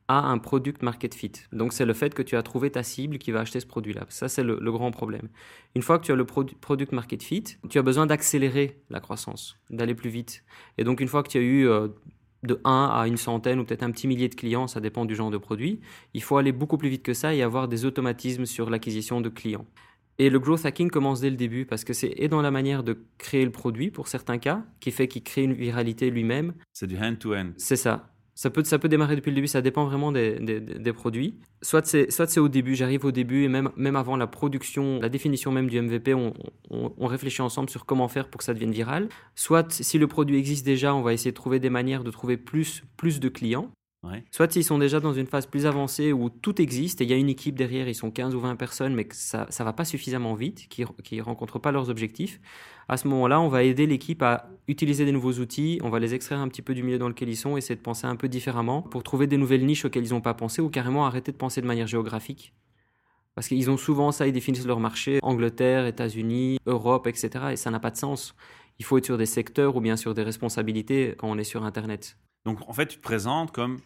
à 0.07 0.25
un 0.25 0.39
product 0.39 0.81
market 0.81 1.13
fit. 1.13 1.33
Donc 1.53 1.71
c'est 1.71 1.85
le 1.85 1.93
fait 1.93 2.15
que 2.15 2.23
tu 2.23 2.35
as 2.35 2.41
trouvé 2.41 2.71
ta 2.71 2.81
cible 2.81 3.19
qui 3.19 3.31
va 3.31 3.41
acheter 3.41 3.59
ce 3.59 3.67
produit-là. 3.67 4.07
Ça 4.09 4.27
c'est 4.27 4.41
le, 4.41 4.71
grand 4.71 4.89
problème. 4.89 5.29
Une 5.75 5.83
fois 5.83 5.99
que 5.99 6.05
tu 6.05 6.11
as 6.11 6.15
le 6.15 6.25
product 6.25 6.91
market 6.93 7.21
fit, 7.21 7.43
tu 7.69 7.77
as 7.77 7.83
besoin 7.83 8.07
d'accélérer 8.07 8.81
la 8.89 8.99
croissance, 8.99 9.59
d'aller 9.69 9.93
plus 9.93 10.09
vite. 10.09 10.43
Et 10.79 10.83
donc 10.83 10.99
une 10.99 11.07
fois 11.07 11.21
que 11.21 11.29
tu 11.29 11.37
as 11.37 11.41
eu 11.41 11.67
euh, 11.67 11.89
de 12.41 12.59
1 12.63 12.85
à 12.91 13.05
une 13.05 13.17
centaine 13.17 13.59
ou 13.59 13.65
peut-être 13.65 13.83
un 13.83 13.91
petit 13.91 14.07
millier 14.07 14.29
de 14.29 14.35
clients, 14.35 14.65
ça 14.65 14.79
dépend 14.79 15.05
du 15.05 15.13
genre 15.13 15.29
de 15.29 15.37
produit, 15.37 15.79
il 16.15 16.23
faut 16.23 16.37
aller 16.37 16.51
beaucoup 16.51 16.79
plus 16.79 16.89
vite 16.89 17.03
que 17.03 17.13
ça 17.13 17.35
et 17.35 17.43
avoir 17.43 17.67
des 17.67 17.85
automatismes 17.85 18.47
sur 18.47 18.71
l'acquisition 18.71 19.21
de 19.21 19.29
clients. 19.29 19.67
Et 20.19 20.29
le 20.29 20.37
growth 20.37 20.65
hacking 20.65 20.89
commence 20.89 21.21
dès 21.21 21.29
le 21.29 21.37
début 21.37 21.65
parce 21.65 21.85
que 21.85 21.93
c'est 21.93 22.13
et 22.17 22.27
dans 22.27 22.41
la 22.41 22.51
manière 22.51 22.83
de 22.83 22.97
créer 23.17 23.45
le 23.45 23.51
produit 23.51 23.89
pour 23.89 24.09
certains 24.09 24.37
cas, 24.37 24.63
qui 24.81 24.91
fait 24.91 25.07
qu'il 25.07 25.23
crée 25.23 25.43
une 25.43 25.53
viralité 25.53 26.09
lui-même. 26.09 26.53
C'est 26.73 26.87
du 26.87 26.97
hand-to-hand. 26.97 27.53
C'est 27.57 27.77
ça. 27.77 28.09
Ça 28.35 28.49
peut, 28.49 28.63
ça 28.63 28.79
peut 28.79 28.87
démarrer 28.87 29.17
depuis 29.17 29.31
le 29.31 29.35
début, 29.35 29.47
ça 29.47 29.61
dépend 29.61 29.85
vraiment 29.85 30.13
des, 30.13 30.39
des, 30.39 30.93
produits. 30.93 31.39
Soit 31.61 31.85
c'est, 31.85 32.09
soit 32.09 32.25
c'est 32.25 32.39
au 32.39 32.47
début, 32.47 32.73
j'arrive 32.73 33.03
au 33.03 33.11
début 33.11 33.43
et 33.43 33.49
même, 33.49 33.69
même 33.75 33.97
avant 33.97 34.15
la 34.15 34.27
production, 34.27 35.01
la 35.01 35.09
définition 35.09 35.51
même 35.51 35.69
du 35.69 35.81
MVP, 35.81 36.13
on, 36.13 36.33
on, 36.69 36.93
on, 36.97 37.07
réfléchit 37.07 37.41
ensemble 37.41 37.69
sur 37.69 37.85
comment 37.85 38.07
faire 38.07 38.29
pour 38.29 38.39
que 38.39 38.45
ça 38.45 38.53
devienne 38.53 38.71
viral. 38.71 39.09
Soit 39.35 39.73
si 39.73 39.97
le 39.97 40.07
produit 40.07 40.37
existe 40.37 40.65
déjà, 40.65 40.95
on 40.95 41.01
va 41.01 41.11
essayer 41.11 41.31
de 41.31 41.35
trouver 41.35 41.59
des 41.59 41.69
manières 41.69 42.05
de 42.05 42.11
trouver 42.11 42.37
plus, 42.37 42.83
plus 42.95 43.19
de 43.19 43.27
clients. 43.27 43.71
Soit 44.31 44.55
ils 44.55 44.63
sont 44.63 44.77
déjà 44.77 45.01
dans 45.01 45.13
une 45.13 45.27
phase 45.27 45.45
plus 45.45 45.65
avancée 45.65 46.13
où 46.13 46.29
tout 46.29 46.61
existe 46.61 47.01
et 47.01 47.03
il 47.03 47.09
y 47.09 47.13
a 47.13 47.17
une 47.17 47.27
équipe 47.27 47.55
derrière, 47.55 47.87
ils 47.87 47.95
sont 47.95 48.11
15 48.11 48.33
ou 48.33 48.39
20 48.39 48.55
personnes, 48.55 48.95
mais 48.95 49.03
que 49.03 49.15
ça 49.15 49.47
ne 49.47 49.63
va 49.65 49.73
pas 49.73 49.83
suffisamment 49.83 50.35
vite, 50.35 50.69
qui 50.69 50.85
ne 51.17 51.21
rencontrent 51.21 51.59
pas 51.59 51.71
leurs 51.71 51.89
objectifs. 51.89 52.39
À 52.87 52.95
ce 52.95 53.07
moment-là, 53.09 53.41
on 53.41 53.49
va 53.49 53.63
aider 53.63 53.85
l'équipe 53.85 54.23
à 54.23 54.49
utiliser 54.67 55.03
des 55.03 55.11
nouveaux 55.11 55.33
outils, 55.33 55.79
on 55.83 55.89
va 55.89 55.99
les 55.99 56.13
extraire 56.13 56.39
un 56.39 56.47
petit 56.47 56.61
peu 56.61 56.73
du 56.73 56.81
milieu 56.81 56.97
dans 56.97 57.09
lequel 57.09 57.27
ils 57.29 57.35
sont, 57.35 57.57
essayer 57.57 57.75
de 57.75 57.81
penser 57.81 58.07
un 58.07 58.15
peu 58.15 58.29
différemment 58.29 58.81
pour 58.81 59.03
trouver 59.03 59.27
des 59.27 59.37
nouvelles 59.37 59.65
niches 59.65 59.83
auxquelles 59.83 60.05
ils 60.05 60.13
n'ont 60.13 60.21
pas 60.21 60.33
pensé 60.33 60.61
ou 60.61 60.69
carrément 60.69 61.05
arrêter 61.05 61.33
de 61.33 61.37
penser 61.37 61.61
de 61.61 61.67
manière 61.67 61.87
géographique. 61.87 62.53
Parce 63.35 63.47
qu'ils 63.47 63.69
ont 63.69 63.77
souvent 63.77 64.11
ça, 64.11 64.27
ils 64.27 64.33
définissent 64.33 64.65
leur 64.65 64.79
marché, 64.79 65.19
Angleterre, 65.23 65.85
États-Unis, 65.85 66.57
Europe, 66.65 67.05
etc. 67.07 67.29
Et 67.51 67.55
ça 67.57 67.69
n'a 67.69 67.79
pas 67.79 67.91
de 67.91 67.97
sens. 67.97 68.35
Il 68.79 68.85
faut 68.85 68.97
être 68.97 69.05
sur 69.05 69.17
des 69.17 69.25
secteurs 69.25 69.75
ou 69.75 69.81
bien 69.81 69.97
sur 69.97 70.13
des 70.13 70.23
responsabilités 70.23 71.15
quand 71.17 71.29
on 71.29 71.37
est 71.37 71.43
sur 71.43 71.63
Internet. 71.63 72.17
Donc 72.45 72.67
en 72.67 72.73
fait, 72.73 72.87
tu 72.87 72.97
te 72.97 73.01
présentes 73.01 73.51
comme 73.51 73.79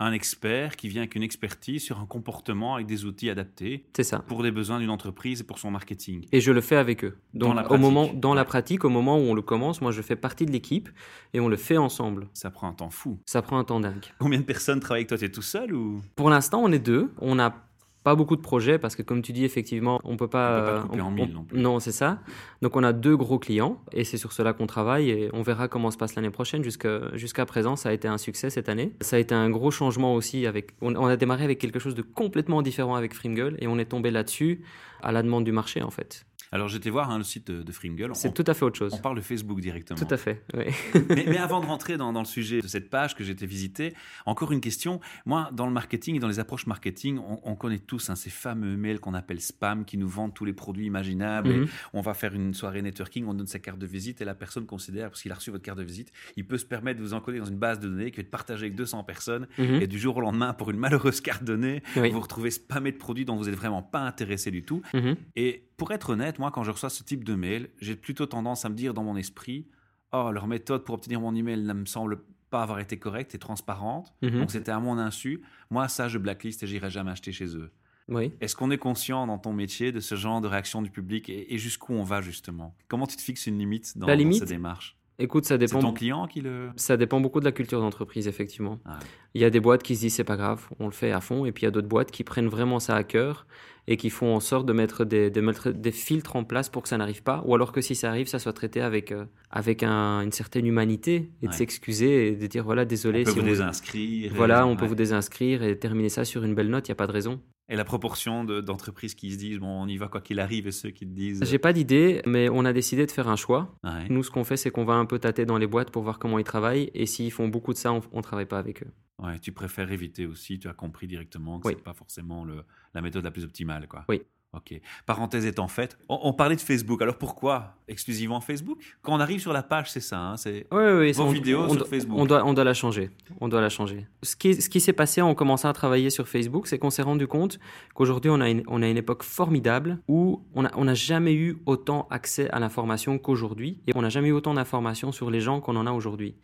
un 0.00 0.12
expert 0.12 0.76
qui 0.76 0.88
vient 0.88 1.02
avec 1.02 1.16
une 1.16 1.24
expertise 1.24 1.82
sur 1.82 1.98
un 1.98 2.06
comportement 2.06 2.76
avec 2.76 2.86
des 2.86 3.04
outils 3.04 3.30
adaptés. 3.30 3.84
Ça. 4.00 4.20
Pour 4.20 4.44
les 4.44 4.52
besoins 4.52 4.78
d'une 4.78 4.90
entreprise 4.90 5.40
et 5.40 5.44
pour 5.44 5.58
son 5.58 5.72
marketing. 5.72 6.24
Et 6.30 6.40
je 6.40 6.52
le 6.52 6.60
fais 6.60 6.76
avec 6.76 7.04
eux. 7.04 7.18
Donc, 7.34 7.48
dans 7.48 7.54
la 7.54 7.62
pratique. 7.64 7.74
Au 7.74 7.90
moment, 7.90 8.10
dans 8.14 8.34
la 8.34 8.44
pratique, 8.44 8.84
au 8.84 8.90
moment 8.90 9.16
où 9.18 9.22
on 9.22 9.34
le 9.34 9.42
commence, 9.42 9.80
moi 9.80 9.90
je 9.90 10.00
fais 10.00 10.14
partie 10.14 10.46
de 10.46 10.52
l'équipe 10.52 10.88
et 11.34 11.40
on 11.40 11.48
le 11.48 11.56
fait 11.56 11.78
ensemble. 11.78 12.28
Ça 12.32 12.50
prend 12.50 12.68
un 12.68 12.74
temps 12.74 12.90
fou. 12.90 13.18
Ça 13.26 13.42
prend 13.42 13.58
un 13.58 13.64
temps 13.64 13.80
dingue. 13.80 14.06
Combien 14.20 14.38
de 14.38 14.44
personnes 14.44 14.78
travaillent 14.78 15.00
avec 15.00 15.08
toi? 15.08 15.18
Tu 15.18 15.24
es 15.24 15.30
tout 15.30 15.42
seul 15.42 15.74
ou? 15.74 16.00
Pour 16.14 16.30
l'instant, 16.30 16.62
on 16.62 16.70
est 16.70 16.78
deux. 16.78 17.12
On 17.18 17.40
a 17.40 17.67
pas 18.08 18.14
beaucoup 18.14 18.36
de 18.36 18.40
projets 18.40 18.78
parce 18.78 18.96
que 18.96 19.02
comme 19.02 19.20
tu 19.20 19.34
dis 19.34 19.44
effectivement 19.44 20.00
on 20.02 20.16
peut 20.16 20.28
pas, 20.28 20.62
on 20.62 20.64
peut 20.64 20.72
pas 20.72 20.80
couper 20.80 21.00
en 21.02 21.10
mille 21.10 21.30
non 21.34 21.44
plus. 21.44 21.60
non 21.60 21.78
c'est 21.78 21.92
ça. 21.92 22.20
Donc 22.62 22.74
on 22.74 22.82
a 22.82 22.94
deux 22.94 23.18
gros 23.18 23.38
clients 23.38 23.82
et 23.92 24.02
c'est 24.04 24.16
sur 24.16 24.32
cela 24.32 24.54
qu'on 24.54 24.66
travaille 24.66 25.10
et 25.10 25.28
on 25.34 25.42
verra 25.42 25.68
comment 25.68 25.90
se 25.90 25.98
passe 25.98 26.14
l'année 26.14 26.30
prochaine. 26.30 26.64
Jusqu'à 26.64 27.44
présent 27.44 27.76
ça 27.76 27.90
a 27.90 27.92
été 27.92 28.08
un 28.08 28.16
succès 28.16 28.48
cette 28.48 28.70
année. 28.70 28.94
Ça 29.02 29.16
a 29.16 29.18
été 29.18 29.34
un 29.34 29.50
gros 29.50 29.70
changement 29.70 30.14
aussi 30.14 30.46
avec 30.46 30.70
on, 30.80 31.04
a 31.04 31.18
démarré 31.18 31.44
avec 31.44 31.58
quelque 31.58 31.78
chose 31.78 31.94
de 31.94 32.00
complètement 32.00 32.62
différent 32.62 32.94
avec 32.94 33.12
Frimgle 33.12 33.56
et 33.58 33.66
on 33.66 33.78
est 33.78 33.90
tombé 33.90 34.10
là-dessus 34.10 34.62
à 35.02 35.12
la 35.12 35.22
demande 35.22 35.44
du 35.44 35.52
marché 35.52 35.82
en 35.82 35.90
fait 35.90 36.24
alors 36.50 36.68
j'étais 36.68 36.90
voir 36.90 37.10
hein, 37.10 37.18
le 37.18 37.24
site 37.24 37.50
de, 37.50 37.72
Fringle. 37.72 38.10
C'est 38.14 38.32
tout 38.32 38.44
à 38.46 38.54
fait 38.54 38.64
autre 38.64 38.78
chose. 38.78 38.94
On 38.94 38.98
parle 38.98 39.16
de 39.16 39.20
Facebook 39.20 39.60
directement. 39.60 39.98
Tout 39.98 40.12
à 40.12 40.16
fait, 40.16 40.42
oui. 40.54 40.64
mais, 41.08 41.36
avant 41.36 41.60
de 41.60 41.66
rentrer 41.66 41.96
dans, 41.96 42.10
le 42.12 42.24
sujet 42.24 42.60
de 42.60 42.66
cette 42.66 42.90
page 42.90 43.14
que 43.14 43.22
j'étais 43.22 43.46
visiter, 43.46 43.94
encore 44.26 44.52
une 44.52 44.60
question. 44.60 45.00
Moi, 45.26 45.50
dans 45.52 45.66
le 45.66 45.72
marketing 45.72 46.16
et 46.16 46.18
dans 46.18 46.28
les 46.28 46.40
approches 46.40 46.66
marketing, 46.66 47.18
on, 47.42 47.54
connaît 47.54 47.78
tous 47.78 48.08
hein, 48.08 48.14
ces 48.14 48.30
fameux 48.30 48.76
mails 48.76 49.00
qu'on 49.00 49.14
appelle 49.14 49.40
spam 49.40 49.84
qui 49.84 49.98
nous 49.98 50.08
vendent 50.08 50.32
tous 50.32 50.44
les 50.44 50.52
produits 50.52 50.86
imaginables. 50.86 51.48
Mhm. 51.48 51.68
on 51.92 52.00
va 52.00 52.14
faire 52.14 52.34
une 52.34 52.54
soirée 52.54 52.82
networking, 52.82 53.26
on 53.26 53.34
donne 53.34 53.46
sa 53.46 53.58
carte 53.58 53.78
de 53.78 53.86
visite 53.86 54.20
et 54.20 54.24
la 54.24 54.34
personne 54.34 54.66
considère, 54.66 55.10
parce 55.10 55.22
qu'il 55.22 55.32
a 55.32 55.34
reçu 55.34 55.50
votre 55.50 55.64
carte 55.64 55.78
de 55.78 55.84
visite, 55.84 56.12
il 56.36 56.46
peut 56.46 56.58
se 56.58 56.64
permettre 56.64 56.98
de 56.98 57.04
vous 57.04 57.14
encoder 57.14 57.38
dans 57.38 57.46
une 57.46 57.58
base 57.58 57.80
de 57.80 57.88
données 57.88 58.10
qui 58.10 58.18
va 58.18 58.22
être 58.22 58.30
partagée 58.30 58.66
avec 58.66 58.76
200 58.76 59.04
personnes 59.04 59.46
mhm. 59.58 59.82
et 59.82 59.86
du 59.86 59.98
jour 59.98 60.16
au 60.16 60.20
lendemain, 60.20 60.54
pour 60.54 60.70
une 60.70 60.78
malheureuse 60.78 61.20
carte 61.20 61.44
donnée, 61.44 61.82
vous 61.94 62.10
vous 62.10 62.20
retrouvez 62.20 62.50
spammé 62.50 62.92
de 62.92 62.96
produits 62.96 63.24
dont 63.24 63.36
vous 63.36 63.46
n'êtes 63.46 63.56
vraiment 63.56 63.82
pas 63.82 64.00
intéressé 64.00 64.50
du 64.50 64.62
tout. 64.62 64.82
Mhm. 64.94 65.16
Et 65.36 65.67
pour 65.78 65.92
être 65.92 66.10
honnête, 66.10 66.38
moi, 66.38 66.50
quand 66.50 66.64
je 66.64 66.72
reçois 66.72 66.90
ce 66.90 67.02
type 67.02 67.24
de 67.24 67.34
mail, 67.34 67.70
j'ai 67.80 67.96
plutôt 67.96 68.26
tendance 68.26 68.66
à 68.66 68.68
me 68.68 68.74
dire 68.74 68.92
dans 68.92 69.04
mon 69.04 69.16
esprit, 69.16 69.68
oh, 70.12 70.30
leur 70.32 70.46
méthode 70.46 70.84
pour 70.84 70.96
obtenir 70.96 71.20
mon 71.20 71.34
email 71.34 71.62
ne 71.62 71.72
me 71.72 71.86
semble 71.86 72.20
pas 72.50 72.62
avoir 72.62 72.80
été 72.80 72.98
correcte 72.98 73.34
et 73.34 73.38
transparente. 73.38 74.12
Mhm. 74.20 74.40
Donc 74.40 74.50
c'était 74.50 74.72
à 74.72 74.80
mon 74.80 74.98
insu. 74.98 75.42
Moi, 75.70 75.86
ça, 75.88 76.08
je 76.08 76.18
blacklist 76.18 76.62
et 76.64 76.66
j'irai 76.66 76.90
jamais 76.90 77.12
acheter 77.12 77.30
chez 77.30 77.56
eux. 77.56 77.70
Oui. 78.08 78.32
Est-ce 78.40 78.56
qu'on 78.56 78.70
est 78.70 78.78
conscient 78.78 79.26
dans 79.26 79.38
ton 79.38 79.52
métier 79.52 79.92
de 79.92 80.00
ce 80.00 80.16
genre 80.16 80.40
de 80.40 80.48
réaction 80.48 80.82
du 80.82 80.90
public 80.90 81.28
et, 81.28 81.58
jusqu'où 81.58 81.92
on 81.92 82.02
va 82.02 82.22
justement? 82.22 82.74
Comment 82.88 83.06
tu 83.06 83.16
te 83.16 83.22
fixes 83.22 83.46
une 83.46 83.58
limite 83.58 83.96
dans, 83.96 84.06
la 84.06 84.16
cette 84.32 84.48
démarche 84.48 84.97
Écoute, 85.20 85.46
ça 85.46 85.58
dépend. 85.58 85.80
C'est 85.80 85.86
ton 85.86 85.92
client 85.92 86.26
qui 86.28 86.40
le. 86.40 86.70
Ça 86.76 86.96
dépend 86.96 87.20
beaucoup 87.20 87.40
de 87.40 87.44
la 87.44 87.52
culture 87.52 87.80
d'entreprise, 87.80 88.28
effectivement. 88.28 88.78
Ah 88.84 88.98
il 89.34 89.40
y 89.40 89.44
a 89.44 89.50
des 89.50 89.60
boîtes 89.60 89.82
qui 89.82 89.96
se 89.96 90.00
disent 90.00 90.14
c'est 90.14 90.24
pas 90.24 90.36
grave, 90.36 90.68
on 90.78 90.86
le 90.86 90.92
fait 90.92 91.12
à 91.12 91.20
fond, 91.20 91.44
et 91.44 91.52
puis 91.52 91.62
il 91.62 91.66
y 91.66 91.68
a 91.68 91.70
d'autres 91.70 91.88
boîtes 91.88 92.10
qui 92.10 92.24
prennent 92.24 92.48
vraiment 92.48 92.80
ça 92.80 92.94
à 92.94 93.04
cœur 93.04 93.46
et 93.86 93.96
qui 93.96 94.10
font 94.10 94.34
en 94.34 94.40
sorte 94.40 94.66
de 94.66 94.72
mettre 94.72 95.04
des, 95.04 95.30
des 95.30 95.92
filtres 95.92 96.36
en 96.36 96.44
place 96.44 96.68
pour 96.68 96.82
que 96.82 96.88
ça 96.88 96.98
n'arrive 96.98 97.22
pas, 97.22 97.42
ou 97.46 97.54
alors 97.54 97.72
que 97.72 97.80
si 97.80 97.94
ça 97.94 98.10
arrive, 98.10 98.26
ça 98.26 98.38
soit 98.38 98.52
traité 98.52 98.80
avec, 98.80 99.12
euh, 99.12 99.24
avec 99.50 99.82
une 99.82 100.32
certaine 100.32 100.66
humanité 100.66 101.30
et 101.42 101.48
de 101.48 101.52
s'excuser 101.52 102.28
et 102.28 102.36
de 102.36 102.46
dire 102.46 102.64
voilà, 102.64 102.84
désolé. 102.84 103.22
On 103.22 103.24
peut 103.24 103.30
si 103.30 103.38
vous 103.38 103.46
désinscrire. 103.46 104.32
Voilà, 104.34 104.66
on 104.66 104.76
peut 104.76 104.86
vous 104.86 104.94
désinscrire 104.94 105.62
et 105.62 105.78
terminer 105.78 106.10
ça 106.10 106.24
sur 106.24 106.44
une 106.44 106.54
belle 106.54 106.68
note, 106.68 106.86
il 106.88 106.90
n'y 106.90 106.94
a 106.94 106.96
pas 106.96 107.06
de 107.06 107.12
raison. 107.12 107.40
Et 107.70 107.76
la 107.76 107.84
proportion 107.84 108.44
d'entreprises 108.44 109.14
qui 109.14 109.32
se 109.32 109.38
disent 109.38 109.58
bon, 109.58 109.82
on 109.82 109.86
y 109.86 109.98
va 109.98 110.08
quoi 110.08 110.20
qu'il 110.20 110.40
arrive 110.40 110.66
et 110.66 110.72
ceux 110.72 110.90
qui 110.90 111.06
te 111.06 111.12
disent. 111.12 111.44
J'ai 111.44 111.58
pas 111.58 111.72
d'idée, 111.72 112.22
mais 112.26 112.48
on 112.48 112.64
a 112.64 112.72
décidé 112.72 113.04
de 113.04 113.10
faire 113.10 113.28
un 113.28 113.36
choix. 113.36 113.74
Nous, 114.08 114.22
ce 114.22 114.30
qu'on 114.30 114.44
fait, 114.44 114.56
c'est 114.56 114.70
qu'on 114.70 114.84
va 114.84 114.94
un 114.94 115.04
peu 115.04 115.18
tâter 115.18 115.44
dans 115.44 115.58
les 115.58 115.66
boîtes 115.66 115.90
pour 115.90 116.02
voir 116.02 116.18
comment 116.18 116.38
ils 116.38 116.44
travaillent. 116.44 116.90
Et 116.94 117.06
s'ils 117.06 117.30
font 117.30 117.48
beaucoup 117.48 117.72
de 117.72 117.78
ça, 117.78 117.92
on, 117.92 118.00
ne 118.14 118.22
travaille 118.22 118.46
pas 118.46 118.58
avec 118.58 118.82
eux. 118.82 118.90
Ouais, 119.22 119.38
tu 119.40 119.52
préfères 119.52 119.90
éviter 119.92 120.26
aussi. 120.26 120.58
Tu 120.58 120.68
as 120.68 120.72
compris 120.72 121.06
directement 121.06 121.60
que 121.60 121.68
ce 121.68 121.74
c'est 121.74 121.82
pas 121.82 121.92
forcément 121.92 122.44
le, 122.44 122.62
la 122.94 123.02
méthode 123.02 123.24
la 123.24 123.30
plus 123.30 123.44
optimale, 123.44 123.86
quoi. 123.86 124.04
Oui. 124.08 124.22
Ok. 124.56 124.80
Parenthèse 125.04 125.44
étant 125.44 125.68
faite, 125.68 125.98
on, 126.08 126.32
parlait 126.32 126.56
de 126.56 126.60
Facebook. 126.62 127.02
Alors 127.02 127.18
pourquoi 127.18 127.74
exclusivement 127.86 128.40
Facebook? 128.40 128.78
Quand 129.02 129.14
on 129.14 129.20
arrive 129.20 129.40
sur 129.40 129.52
la 129.52 129.62
page, 129.62 129.90
c'est 129.90 130.00
ça. 130.00 130.18
Hein, 130.18 130.36
c'est 130.38 130.66
oui, 130.72 130.84
oui, 130.98 131.12
vos 131.12 131.28
vidéos 131.28 131.68
sur 131.68 131.86
Facebook. 131.86 132.18
On 132.18 132.24
doit, 132.24 132.46
on 132.46 132.54
doit 132.54 132.64
la 132.64 132.72
changer. 132.72 133.10
On 133.42 133.48
doit 133.48 133.60
la 133.60 133.68
changer. 133.68 134.06
Ce 134.22 134.36
qui, 134.36 134.60
ce 134.60 134.70
qui 134.70 134.80
s'est 134.80 134.94
passé 134.94 135.20
en 135.20 135.34
commençant 135.34 135.68
à 135.68 135.74
travailler 135.74 136.08
sur 136.08 136.28
Facebook, 136.28 136.66
c'est 136.66 136.78
qu'on 136.78 136.88
s'est 136.88 137.02
rendu 137.02 137.26
compte 137.26 137.58
qu'aujourd'hui, 137.94 138.30
on, 138.30 138.40
a 138.40 138.48
une, 138.48 138.62
on 138.68 138.82
a 138.82 138.88
une 138.88 138.96
époque 138.96 139.22
formidable 139.22 139.98
où 140.08 140.42
on 140.54 140.62
n'a 140.62 140.70
on 140.76 140.88
a 140.88 140.94
jamais 140.94 141.34
eu 141.34 141.58
autant 141.66 142.08
accès 142.10 142.48
à 142.50 142.58
l'information 142.58 143.18
qu'aujourd'hui 143.18 143.82
et 143.86 143.92
on 143.96 144.02
n'a 144.02 144.08
jamais 144.08 144.28
eu 144.28 144.32
autant 144.32 144.54
d'informations 144.54 145.12
sur 145.12 145.30
les 145.30 145.40
gens 145.40 145.60
qu'on 145.60 145.76
en 145.76 145.86
a 145.86 145.92
aujourd'hui. 145.92 146.36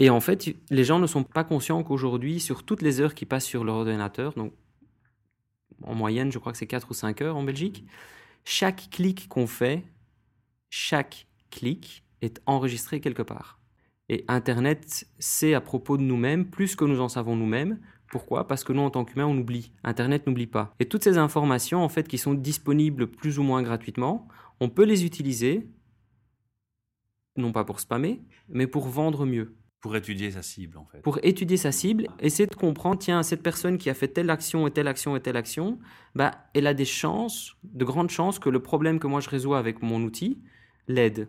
Et 0.00 0.10
en 0.10 0.20
fait, 0.20 0.54
les 0.70 0.84
gens 0.84 0.98
ne 0.98 1.06
sont 1.06 1.24
pas 1.24 1.44
conscients 1.44 1.82
qu'aujourd'hui, 1.82 2.40
sur 2.40 2.62
toutes 2.62 2.82
les 2.82 3.00
heures 3.00 3.14
qui 3.14 3.24
passent 3.24 3.46
sur 3.46 3.64
leur 3.64 3.76
ordinateur, 3.76 4.34
donc 4.34 4.52
en 5.82 5.94
moyenne, 5.94 6.32
je 6.32 6.38
crois 6.38 6.52
que 6.52 6.58
c'est 6.58 6.66
4 6.66 6.90
ou 6.90 6.94
5 6.94 7.22
heures 7.22 7.36
en 7.36 7.42
Belgique. 7.42 7.84
Chaque 8.44 8.88
clic 8.90 9.28
qu'on 9.28 9.46
fait, 9.46 9.84
chaque 10.70 11.26
clic 11.50 12.04
est 12.22 12.40
enregistré 12.46 13.00
quelque 13.00 13.22
part. 13.22 13.58
Et 14.08 14.24
Internet, 14.28 15.06
c'est 15.18 15.54
à 15.54 15.60
propos 15.60 15.96
de 15.96 16.02
nous-mêmes, 16.02 16.46
plus 16.46 16.76
que 16.76 16.84
nous 16.84 17.00
en 17.00 17.08
savons 17.08 17.36
nous-mêmes. 17.36 17.78
Pourquoi? 18.10 18.46
Parce 18.46 18.64
que 18.64 18.72
nous, 18.72 18.80
en 18.80 18.90
tant 18.90 19.04
qu'humains, 19.04 19.26
on 19.26 19.36
oublie. 19.36 19.72
Internet 19.84 20.26
n'oublie 20.26 20.46
pas. 20.46 20.74
Et 20.80 20.86
toutes 20.86 21.04
ces 21.04 21.18
informations, 21.18 21.84
en 21.84 21.90
fait, 21.90 22.08
qui 22.08 22.16
sont 22.16 22.32
disponibles 22.32 23.06
plus 23.06 23.38
ou 23.38 23.42
moins 23.42 23.62
gratuitement, 23.62 24.26
on 24.60 24.70
peut 24.70 24.84
les 24.84 25.04
utiliser, 25.04 25.68
non 27.36 27.52
pas 27.52 27.64
pour 27.64 27.80
spammer, 27.80 28.22
mais 28.48 28.66
pour 28.66 28.88
vendre 28.88 29.26
mieux. 29.26 29.57
Pour 29.80 29.94
étudier 29.94 30.32
sa 30.32 30.42
cible, 30.42 30.76
en 30.76 30.84
fait. 30.86 31.00
Pour 31.02 31.18
étudier 31.22 31.56
sa 31.56 31.70
cible, 31.70 32.08
essayer 32.18 32.48
de 32.48 32.54
comprendre, 32.54 32.98
tiens, 32.98 33.22
cette 33.22 33.42
personne 33.42 33.78
qui 33.78 33.90
a 33.90 33.94
fait 33.94 34.08
telle 34.08 34.28
action 34.28 34.66
et 34.66 34.72
telle 34.72 34.88
action 34.88 35.14
et 35.14 35.20
telle 35.20 35.36
action, 35.36 35.78
bah, 36.16 36.32
elle 36.54 36.66
a 36.66 36.74
des 36.74 36.84
chances, 36.84 37.56
de 37.62 37.84
grandes 37.84 38.10
chances 38.10 38.40
que 38.40 38.48
le 38.48 38.60
problème 38.60 38.98
que 38.98 39.06
moi 39.06 39.20
je 39.20 39.28
résous 39.28 39.54
avec 39.54 39.80
mon 39.82 40.02
outil 40.02 40.42
l'aide. 40.88 41.28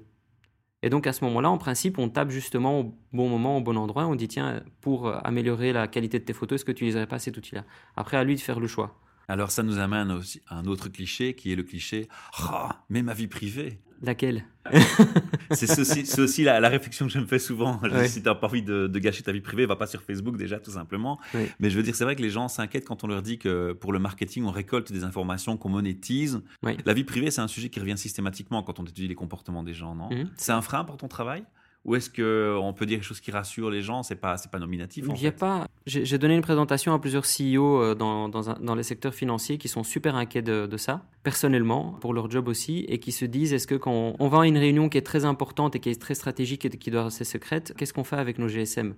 Et 0.81 0.89
donc 0.89 1.05
à 1.05 1.13
ce 1.13 1.23
moment-là, 1.25 1.49
en 1.49 1.57
principe, 1.57 1.99
on 1.99 2.09
tape 2.09 2.31
justement 2.31 2.79
au 2.79 2.95
bon 3.13 3.29
moment, 3.29 3.57
au 3.57 3.61
bon 3.61 3.77
endroit, 3.77 4.07
on 4.07 4.15
dit, 4.15 4.27
tiens, 4.27 4.63
pour 4.81 5.13
améliorer 5.25 5.73
la 5.73 5.87
qualité 5.87 6.19
de 6.19 6.23
tes 6.23 6.33
photos, 6.33 6.55
est-ce 6.55 6.65
que 6.65 6.71
tu 6.71 6.85
n'utiliserais 6.85 7.07
pas 7.07 7.19
cet 7.19 7.37
outil-là? 7.37 7.65
Après, 7.95 8.17
à 8.17 8.23
lui 8.23 8.35
de 8.35 8.39
faire 8.39 8.59
le 8.59 8.67
choix. 8.67 8.99
Alors 9.29 9.51
ça 9.51 9.61
nous 9.61 9.77
amène 9.77 10.11
aussi 10.11 10.41
à 10.47 10.57
un 10.57 10.65
autre 10.65 10.89
cliché 10.89 11.35
qui 11.35 11.53
est 11.53 11.55
le 11.55 11.61
cliché 11.63 12.09
ah, 12.39 12.83
mais 12.89 13.03
ma 13.03 13.13
vie 13.13 13.27
privée. 13.27 13.79
Laquelle? 14.01 14.45
C'est 15.51 16.19
aussi, 16.19 16.43
la, 16.43 16.69
réflexion 16.69 17.05
que 17.05 17.11
je 17.11 17.19
me 17.19 17.25
fais 17.25 17.37
souvent. 17.37 17.79
Si 18.05 18.21
tu 18.21 18.27
n'as 18.27 18.35
pas 18.35 18.47
envie 18.47 18.63
de, 18.63 18.87
gâcher 18.99 19.23
ta 19.23 19.31
vie 19.31 19.41
privée, 19.41 19.65
va 19.65 19.75
pas 19.75 19.87
sur 19.87 20.01
Facebook 20.01 20.37
déjà, 20.37 20.59
tout 20.59 20.71
simplement. 20.71 21.19
Mais 21.59 21.69
je 21.69 21.77
veux 21.77 21.83
dire, 21.83 21.95
c'est 21.95 22.05
vrai 22.05 22.15
que 22.15 22.21
les 22.21 22.29
gens 22.29 22.47
s'inquiètent 22.47 22.85
quand 22.85 23.03
on 23.03 23.07
leur 23.07 23.21
dit 23.21 23.37
que 23.37 23.73
pour 23.73 23.93
le 23.93 23.99
marketing, 23.99 24.45
on 24.45 24.51
récolte 24.51 24.91
des 24.91 25.03
informations 25.03 25.57
qu'on 25.57 25.69
monétise. 25.69 26.41
La 26.85 26.93
vie 26.93 27.03
privée, 27.03 27.29
c'est 27.29 27.41
un 27.41 27.47
sujet 27.47 27.69
qui 27.69 27.79
revient 27.79 27.97
systématiquement 27.97 28.63
quand 28.63 28.79
on 28.79 28.83
étudie 28.83 29.07
les 29.07 29.15
comportements 29.15 29.63
des 29.63 29.73
gens, 29.73 29.95
non? 29.95 30.09
Mhm. 30.09 30.29
C'est 30.37 30.53
un 30.53 30.61
frein 30.61 30.83
pour 30.85 30.97
ton 30.97 31.07
travail? 31.07 31.43
Ou 31.85 31.95
est-ce 31.95 32.09
qu'on 32.09 32.73
peut 32.73 32.85
dire 32.85 32.97
quelque 32.97 33.07
chose 33.07 33.21
qui 33.21 33.31
rassure 33.31 33.69
les 33.69 33.81
gens? 33.81 34.03
C'est 34.03 34.15
pas, 34.15 34.37
c'est 34.37 34.51
pas 34.51 34.59
nominatif. 34.59 35.05
Il 35.15 35.21
y 35.21 35.27
a 35.27 35.31
pas. 35.31 35.65
J'ai 35.85 36.17
donné 36.17 36.35
une 36.35 36.41
présentation 36.41 36.93
à 36.93 36.99
plusieurs 36.99 37.23
CEO 37.23 37.81
euh, 37.81 37.95
dans, 37.95 38.27
dans, 38.27 38.53
dans, 38.53 38.75
les 38.75 38.83
secteurs 38.83 39.13
financiers 39.13 39.57
qui 39.57 39.69
sont 39.69 39.83
super 39.83 40.15
inquiets 40.15 40.41
de, 40.41 40.67
de, 40.67 40.77
ça, 40.77 41.05
personnellement, 41.23 41.93
pour 42.01 42.13
leur 42.13 42.29
job 42.29 42.47
aussi, 42.47 42.85
et 42.89 42.99
qui 42.99 43.11
se 43.11 43.25
disent 43.25 43.53
est-ce 43.53 43.65
que 43.65 43.75
quand 43.75 44.15
on, 44.19 44.27
va 44.27 44.41
à 44.41 44.45
une 44.45 44.57
réunion 44.57 44.89
qui 44.89 44.97
est 44.97 45.03
très 45.03 45.25
importante 45.25 45.75
et 45.75 45.79
qui 45.79 45.89
est 45.89 45.99
très 45.99 46.15
stratégique 46.15 46.65
et 46.65 46.69
qui 46.69 46.91
doit 46.91 47.05
rester 47.05 47.23
secrète, 47.23 47.73
qu'est-ce 47.77 47.93
qu'on 47.93 48.03
fait 48.03 48.17
avec 48.17 48.39
nos 48.39 48.49
GSM 48.49 48.95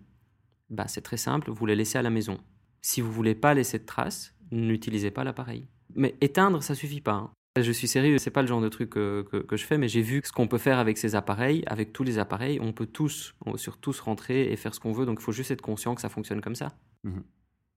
Bah, 0.69 0.87
c'est 0.87 1.01
très 1.01 1.17
simple, 1.17 1.51
vous 1.51 1.65
les 1.65 1.75
laissez 1.75 1.97
à 1.97 2.01
la 2.01 2.09
maison. 2.09 2.39
Si 2.81 2.99
vous 2.99 3.11
voulez 3.11 3.35
pas 3.35 3.53
laisser 3.53 3.77
de 3.77 3.85
traces, 3.85 4.33
n'utilisez 4.51 5.11
pas 5.11 5.23
l'appareil. 5.23 5.67
Mais 5.95 6.15
éteindre, 6.19 6.63
ça 6.63 6.73
suffit 6.73 7.01
pas. 7.01 7.13
Hein. 7.13 7.31
Je 7.59 7.71
suis 7.71 7.87
sérieux, 7.87 8.17
c'est 8.17 8.31
pas 8.31 8.41
le 8.41 8.47
genre 8.47 8.61
de 8.61 8.69
truc 8.69 8.91
que, 8.91 9.23
que, 9.23 9.57
je 9.57 9.65
fais, 9.65 9.77
mais 9.77 9.89
j'ai 9.89 10.01
vu 10.01 10.21
ce 10.23 10.31
qu'on 10.31 10.47
peut 10.47 10.57
faire 10.57 10.79
avec 10.79 10.97
ces 10.97 11.15
appareils, 11.15 11.63
avec 11.67 11.91
tous 11.91 12.03
les 12.03 12.17
appareils. 12.17 12.59
On 12.61 12.71
peut 12.71 12.85
tous, 12.85 13.35
sur 13.55 13.77
tous 13.77 13.99
rentrer 13.99 14.51
et 14.53 14.55
faire 14.55 14.73
ce 14.73 14.79
qu'on 14.79 14.93
veut, 14.93 15.05
donc 15.05 15.19
il 15.19 15.23
faut 15.23 15.33
juste 15.33 15.51
être 15.51 15.61
conscient 15.61 15.93
que 15.93 15.99
ça 15.99 16.07
fonctionne 16.07 16.39
comme 16.39 16.55
ça. 16.55 16.69
Mhm. 17.03 17.23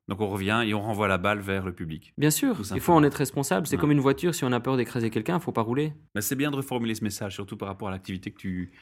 Donc 0.07 0.21
on 0.21 0.29
revient 0.29 0.63
et 0.67 0.75
on 0.75 0.83
renvoie 0.83 1.09
la 1.09 1.19
balle 1.19 1.41
vers 1.41 1.65
le 1.65 1.73
public. 1.73 2.13
Bien 2.19 2.31
sûr, 2.31 2.61
il 2.75 2.81
faut 2.81 2.93
en 2.93 3.03
être 3.03 3.15
responsable. 3.15 3.67
C'est 3.67 3.79
comme 3.79 3.91
une 3.91 4.01
voiture, 4.01 4.35
si 4.35 4.45
on 4.45 4.53
a 4.53 4.61
peur 4.61 4.77
d'écraser 4.77 5.11
quelqu'un, 5.11 5.39
il 5.39 5.43
faut 5.43 5.51
pas 5.51 5.63
rouler. 5.63 5.95
Mais 6.15 6.21
c'est 6.21 6.37
bien 6.37 6.51
de 6.51 6.57
reformuler 6.57 6.95
ce 6.95 7.03
message, 7.03 7.35
surtout 7.35 7.57
par 7.57 7.69
rapport 7.69 7.89
à 7.89 7.91
l'activité 7.91 8.31
que 8.31 8.39
tu, 8.39 8.73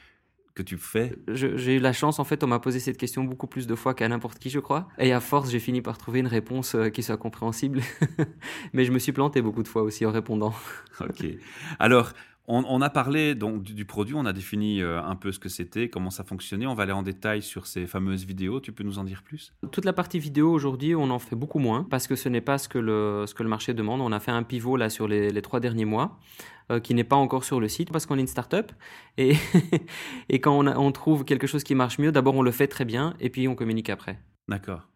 que 0.55 0.61
tu 0.61 0.77
fais 0.77 1.15
J'ai 1.27 1.75
eu 1.75 1.79
la 1.79 1.93
chance, 1.93 2.19
en 2.19 2.23
fait, 2.23 2.43
on 2.43 2.47
m'a 2.47 2.59
posé 2.59 2.79
cette 2.79 2.97
question 2.97 3.23
beaucoup 3.23 3.47
plus 3.47 3.65
de 3.65 3.75
fois 3.75 3.93
qu'à 3.93 4.07
n'importe 4.07 4.39
qui, 4.39 4.49
je 4.49 4.59
crois. 4.59 4.87
Et 4.99 5.11
à 5.11 5.19
force, 5.19 5.49
j'ai 5.49 5.59
fini 5.59 5.81
par 5.81 5.97
trouver 5.97 6.19
une 6.19 6.27
réponse 6.27 6.75
euh, 6.75 6.89
qui 6.89 7.01
soit 7.01 7.17
compréhensible. 7.17 7.81
Mais 8.73 8.85
je 8.85 8.91
me 8.91 8.99
suis 8.99 9.11
planté 9.11 9.41
beaucoup 9.41 9.63
de 9.63 9.67
fois 9.67 9.81
aussi 9.81 10.05
en 10.05 10.11
répondant. 10.11 10.53
ok. 10.99 11.25
Alors, 11.79 12.13
on, 12.47 12.81
a 12.81 12.89
parlé 12.89 13.35
donc 13.35 13.63
du, 13.63 13.85
produit, 13.85 14.15
on 14.15 14.25
a 14.25 14.33
défini 14.33 14.81
euh, 14.81 15.01
un 15.01 15.15
peu 15.15 15.31
ce 15.31 15.39
que 15.39 15.47
c'était, 15.47 15.87
comment 15.87 16.09
ça 16.09 16.23
fonctionnait. 16.23 16.65
On 16.65 16.73
va 16.73 16.83
aller 16.83 16.91
en 16.91 17.01
détail 17.01 17.41
sur 17.41 17.67
ces 17.67 17.87
fameuses 17.87 18.25
vidéos. 18.25 18.59
Tu 18.59 18.73
peux 18.73 18.83
nous 18.83 18.99
en 18.99 19.05
dire 19.05 19.23
plus? 19.23 19.53
Toute 19.71 19.85
la 19.85 19.93
partie 19.93 20.19
vidéo 20.19 20.51
aujourd'hui, 20.51 20.93
on 20.93 21.09
en 21.09 21.19
fait 21.19 21.35
beaucoup 21.35 21.59
moins 21.59 21.87
parce 21.89 22.05
que 22.05 22.15
ce 22.15 22.27
n'est 22.27 22.41
pas 22.41 22.57
ce 22.57 22.67
que 22.67 22.79
le, 22.79 23.25
ce 23.27 23.33
que 23.33 23.43
le 23.43 23.49
marché 23.49 23.73
demande. 23.73 24.01
On 24.01 24.11
a 24.11 24.19
fait 24.19 24.31
un 24.31 24.43
pivot 24.43 24.75
là 24.75 24.89
sur 24.89 25.07
les, 25.07 25.29
les 25.29 25.41
trois 25.41 25.59
derniers 25.59 25.85
mois. 25.85 26.19
Euh, 26.71 26.79
qui 26.79 26.93
n'est 26.93 27.03
pas 27.03 27.17
encore 27.17 27.43
sur 27.43 27.59
le 27.59 27.67
site 27.67 27.91
parce 27.91 28.05
qu'on 28.05 28.17
est 28.17 28.21
une 28.21 28.27
start-up. 28.27 28.71
Et, 29.17 29.35
et 30.29 30.39
quand 30.39 30.57
on, 30.57 30.65
on, 30.65 30.91
trouve 30.93 31.25
quelque 31.25 31.45
chose 31.45 31.61
qui 31.61 31.75
marche 31.75 31.99
mieux, 31.99 32.13
d'abord 32.13 32.35
on 32.35 32.41
le 32.41 32.51
fait 32.51 32.67
très 32.67 32.85
bien 32.85 33.15
et 33.19 33.29
puis 33.29 33.49
on 33.49 33.55
communique 33.55 33.89
après. 33.89 34.17
D'accord. 34.47 34.87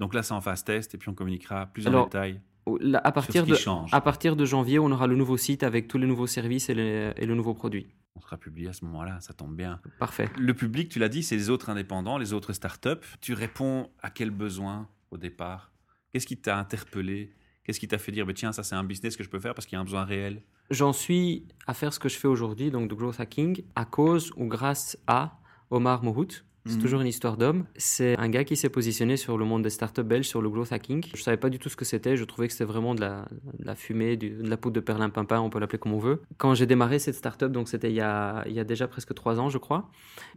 Donc 0.00 0.14
là, 0.14 0.24
c'est 0.24 0.34
en 0.34 0.40
phase 0.40 0.64
test 0.64 0.94
et 0.94 0.98
puis 0.98 1.08
on 1.08 1.14
communiquera 1.14 1.66
plus 1.66 1.86
en 1.86 2.04
détail. 2.04 2.40
À, 2.66 3.12
partir 3.12 3.46
de, 3.46 3.56
à 3.92 4.00
partir 4.00 4.36
de 4.36 4.44
janvier, 4.44 4.78
on 4.78 4.90
aura 4.90 5.06
le 5.06 5.16
nouveau 5.16 5.36
site 5.36 5.62
avec 5.62 5.88
tous 5.88 5.98
les 5.98 6.06
nouveaux 6.06 6.26
services 6.26 6.68
et, 6.68 7.12
et 7.16 7.26
le 7.26 7.34
nouveau 7.34 7.54
produit. 7.54 7.88
On 8.16 8.20
sera 8.20 8.36
publié 8.36 8.68
à 8.68 8.72
ce 8.72 8.84
moment-là, 8.84 9.20
ça 9.20 9.32
tombe 9.32 9.56
bien. 9.56 9.80
Parfait. 9.98 10.28
Le 10.36 10.52
public, 10.52 10.88
tu 10.88 10.98
l'as 10.98 11.08
dit, 11.08 11.22
c'est 11.22 11.36
les 11.36 11.48
autres 11.48 11.70
indépendants, 11.70 12.18
les 12.18 12.32
autres 12.32 12.52
startups. 12.52 13.06
Tu 13.20 13.34
réponds 13.34 13.88
à 14.02 14.10
quel 14.10 14.30
besoin 14.30 14.88
au 15.10 15.16
départ? 15.16 15.72
Qu'est-ce 16.12 16.26
qui 16.26 16.36
t'a 16.36 16.58
interpellé? 16.58 17.32
Qu'est-ce 17.64 17.78
qui 17.78 17.88
t'a 17.88 17.98
fait 17.98 18.12
dire, 18.12 18.26
bah, 18.26 18.32
tiens, 18.34 18.52
ça 18.52 18.62
c'est 18.62 18.74
un 18.74 18.84
business 18.84 19.16
que 19.16 19.22
je 19.22 19.30
peux 19.30 19.38
faire 19.38 19.54
parce 19.54 19.66
qu'il 19.66 19.76
y 19.76 19.78
a 19.78 19.80
un 19.80 19.84
besoin 19.84 20.04
réel? 20.04 20.42
J'en 20.70 20.92
suis 20.92 21.46
à 21.66 21.74
faire 21.74 21.92
ce 21.92 21.98
que 21.98 22.08
je 22.08 22.16
fais 22.16 22.28
aujourd'hui, 22.28 22.70
donc 22.70 22.90
de 22.90 22.94
growth 22.94 23.20
hacking, 23.20 23.62
à 23.74 23.84
cause 23.84 24.32
ou 24.36 24.46
grâce 24.46 24.98
à 25.06 25.38
Omar 25.70 26.02
Mohout, 26.02 26.44
c'est 26.66 26.76
mhm. 26.76 26.82
toujours 26.82 27.00
une 27.00 27.06
histoire 27.06 27.38
d'homme. 27.38 27.64
C'est 27.76 28.18
un 28.18 28.28
gars 28.28 28.44
qui 28.44 28.54
s'est 28.54 28.68
positionné 28.68 29.16
sur 29.16 29.38
le 29.38 29.46
monde 29.46 29.62
des 29.62 29.70
startups 29.70 30.02
belges, 30.02 30.26
sur 30.26 30.42
le 30.42 30.50
growth 30.50 30.72
hacking. 30.72 31.02
Je 31.14 31.22
savais 31.22 31.38
pas 31.38 31.48
du 31.48 31.58
tout 31.58 31.70
ce 31.70 31.76
que 31.76 31.86
c'était. 31.86 32.18
Je 32.18 32.24
trouvais 32.24 32.48
que 32.48 32.52
c'était 32.52 32.66
vraiment 32.66 32.94
de 32.94 33.00
la, 33.00 33.26
la 33.58 33.74
fumée, 33.74 34.18
de 34.18 34.46
la 34.46 34.58
poudre 34.58 34.74
de 34.74 34.80
perlimpinpin, 34.80 35.40
on 35.40 35.48
peut 35.48 35.58
l'appeler 35.58 35.78
comme 35.78 35.94
on 35.94 35.98
veut. 35.98 36.20
Quand 36.36 36.54
j'ai 36.54 36.66
démarré 36.66 36.98
cette 36.98 37.14
startup, 37.14 37.50
donc 37.50 37.68
c'était 37.68 37.90
il, 37.90 37.94
y 37.94 38.02
a, 38.02 38.44
il 38.46 38.52
y 38.52 38.60
a 38.60 38.64
déjà 38.64 38.86
presque 38.88 39.14
trois 39.14 39.40
ans, 39.40 39.48
je 39.48 39.56
crois, 39.56 39.88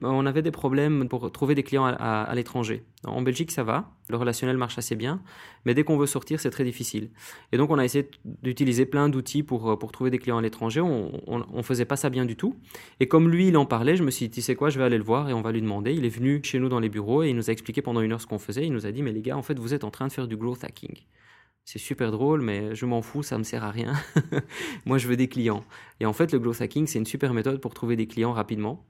on 0.01 0.25
avait 0.25 0.41
des 0.41 0.51
problèmes 0.51 1.09
pour 1.09 1.29
trouver 1.31 1.55
des 1.55 1.63
clients 1.63 1.85
à, 1.85 2.31
l'étranger. 2.35 2.83
En 3.05 3.21
Belgique, 3.21 3.51
ça 3.51 3.63
va. 3.63 3.91
Le 4.09 4.17
relationnel 4.17 4.57
marche 4.57 4.77
assez 4.77 4.95
bien. 4.95 5.21
Mais 5.65 5.73
dès 5.73 5.83
qu'on 5.83 5.97
veut 5.97 6.07
sortir, 6.07 6.39
c'est 6.39 6.49
très 6.49 6.63
difficile. 6.63 7.09
Et 7.51 7.57
donc, 7.57 7.69
on 7.69 7.77
a 7.77 7.85
essayé 7.85 8.09
d'utiliser 8.41 8.85
plein 8.85 9.09
d'outils 9.09 9.43
pour, 9.43 9.77
pour 9.77 9.91
trouver 9.91 10.09
des 10.09 10.19
clients 10.19 10.37
à 10.37 10.41
l'étranger. 10.41 10.81
On, 10.81 11.11
on, 11.27 11.63
faisait 11.63 11.85
pas 11.85 11.95
ça 11.95 12.09
bien 12.09 12.25
du 12.25 12.35
tout. 12.35 12.55
Et 12.99 13.07
comme 13.07 13.29
lui, 13.29 13.49
il 13.49 13.57
en 13.57 13.65
parlait, 13.65 13.95
je 13.95 14.03
me 14.03 14.11
suis 14.11 14.27
dit, 14.27 14.35
tu 14.35 14.41
sais 14.41 14.55
quoi, 14.55 14.69
je 14.69 14.79
vais 14.79 14.85
aller 14.85 14.97
le 14.97 15.03
voir 15.03 15.29
et 15.29 15.33
on 15.33 15.41
va 15.41 15.51
lui 15.51 15.61
demander. 15.61 15.93
Il 15.93 16.05
est 16.05 16.09
venu 16.13 16.41
chez 16.43 16.59
nous 16.59 16.69
dans 16.69 16.79
les 16.79 16.89
bureaux 16.89 17.23
et 17.23 17.29
il 17.29 17.35
nous 17.35 17.49
a 17.49 17.53
expliqué 17.53 17.81
pendant 17.81 18.01
une 18.01 18.11
heure 18.11 18.21
ce 18.21 18.27
qu'on 18.27 18.39
faisait. 18.39 18.65
Il 18.65 18.73
nous 18.73 18.85
a 18.85 18.91
dit, 18.91 19.01
mais 19.01 19.11
les 19.11 19.21
gars, 19.21 19.37
en 19.37 19.41
fait, 19.41 19.57
vous 19.59 19.73
êtes 19.73 19.83
en 19.83 19.91
train 19.91 20.07
de 20.07 20.11
faire 20.11 20.27
du 20.27 20.37
growth 20.37 20.63
hacking. 20.63 20.95
C'est 21.65 21.79
super 21.79 22.11
drôle, 22.11 22.41
mais 22.41 22.75
je 22.75 22.85
m'en 22.85 23.01
fous, 23.01 23.23
ça 23.23 23.37
me 23.37 23.43
sert 23.43 23.63
à 23.63 23.71
rien. 23.71 23.93
Moi, 24.85 24.97
je 24.97 25.07
veux 25.07 25.15
des 25.15 25.29
clients. 25.29 25.63
Et 25.99 26.05
en 26.05 26.13
fait, 26.13 26.31
le 26.31 26.39
growth 26.39 26.61
hacking, 26.61 26.87
c'est 26.87 26.99
une 26.99 27.05
super 27.05 27.33
méthode 27.33 27.61
pour 27.61 27.73
trouver 27.73 27.95
des 27.95 28.07
clients 28.07 28.33
rapidement. 28.33 28.85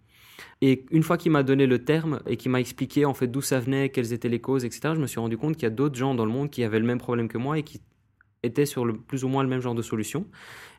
Et 0.62 0.86
une 0.92 1.04
fois 1.04 1.18
qu'il 1.18 1.32
m'a 1.32 1.44
donné 1.44 1.68
le 1.68 1.84
terme 1.84 2.22
et 2.26 2.38
qu'il 2.38 2.52
m'a 2.52 2.60
expliqué 2.60 3.06
en 3.06 3.14
fait 3.14 3.28
d'où 3.28 3.42
ça 3.42 3.60
venait, 3.60 3.90
quelles 3.90 4.14
étaient 4.14 4.30
les 4.30 4.42
causes, 4.42 4.66
etc., 4.66 4.94
je 4.96 5.00
me 5.00 5.08
suis 5.08 5.20
rendu 5.20 5.38
compte 5.38 5.56
qu'il 5.56 5.64
y 5.64 5.68
a 5.68 5.70
d'autres 5.70 5.96
gens 5.96 6.16
dans 6.16 6.26
le 6.26 6.32
monde 6.32 6.50
qui 6.50 6.64
avaient 6.64 6.80
le 6.80 6.86
même 6.86 6.98
problème 6.98 7.28
que 7.28 7.38
moi 7.38 7.60
et 7.60 7.64
qui 7.64 7.82
étaient 8.44 8.66
sur 8.66 8.86
le, 8.86 8.94
plus 8.94 9.24
ou 9.24 9.28
moins 9.28 9.44
le 9.44 9.50
même 9.50 9.62
genre 9.62 9.76
de 9.76 9.82
solution. 9.82 10.26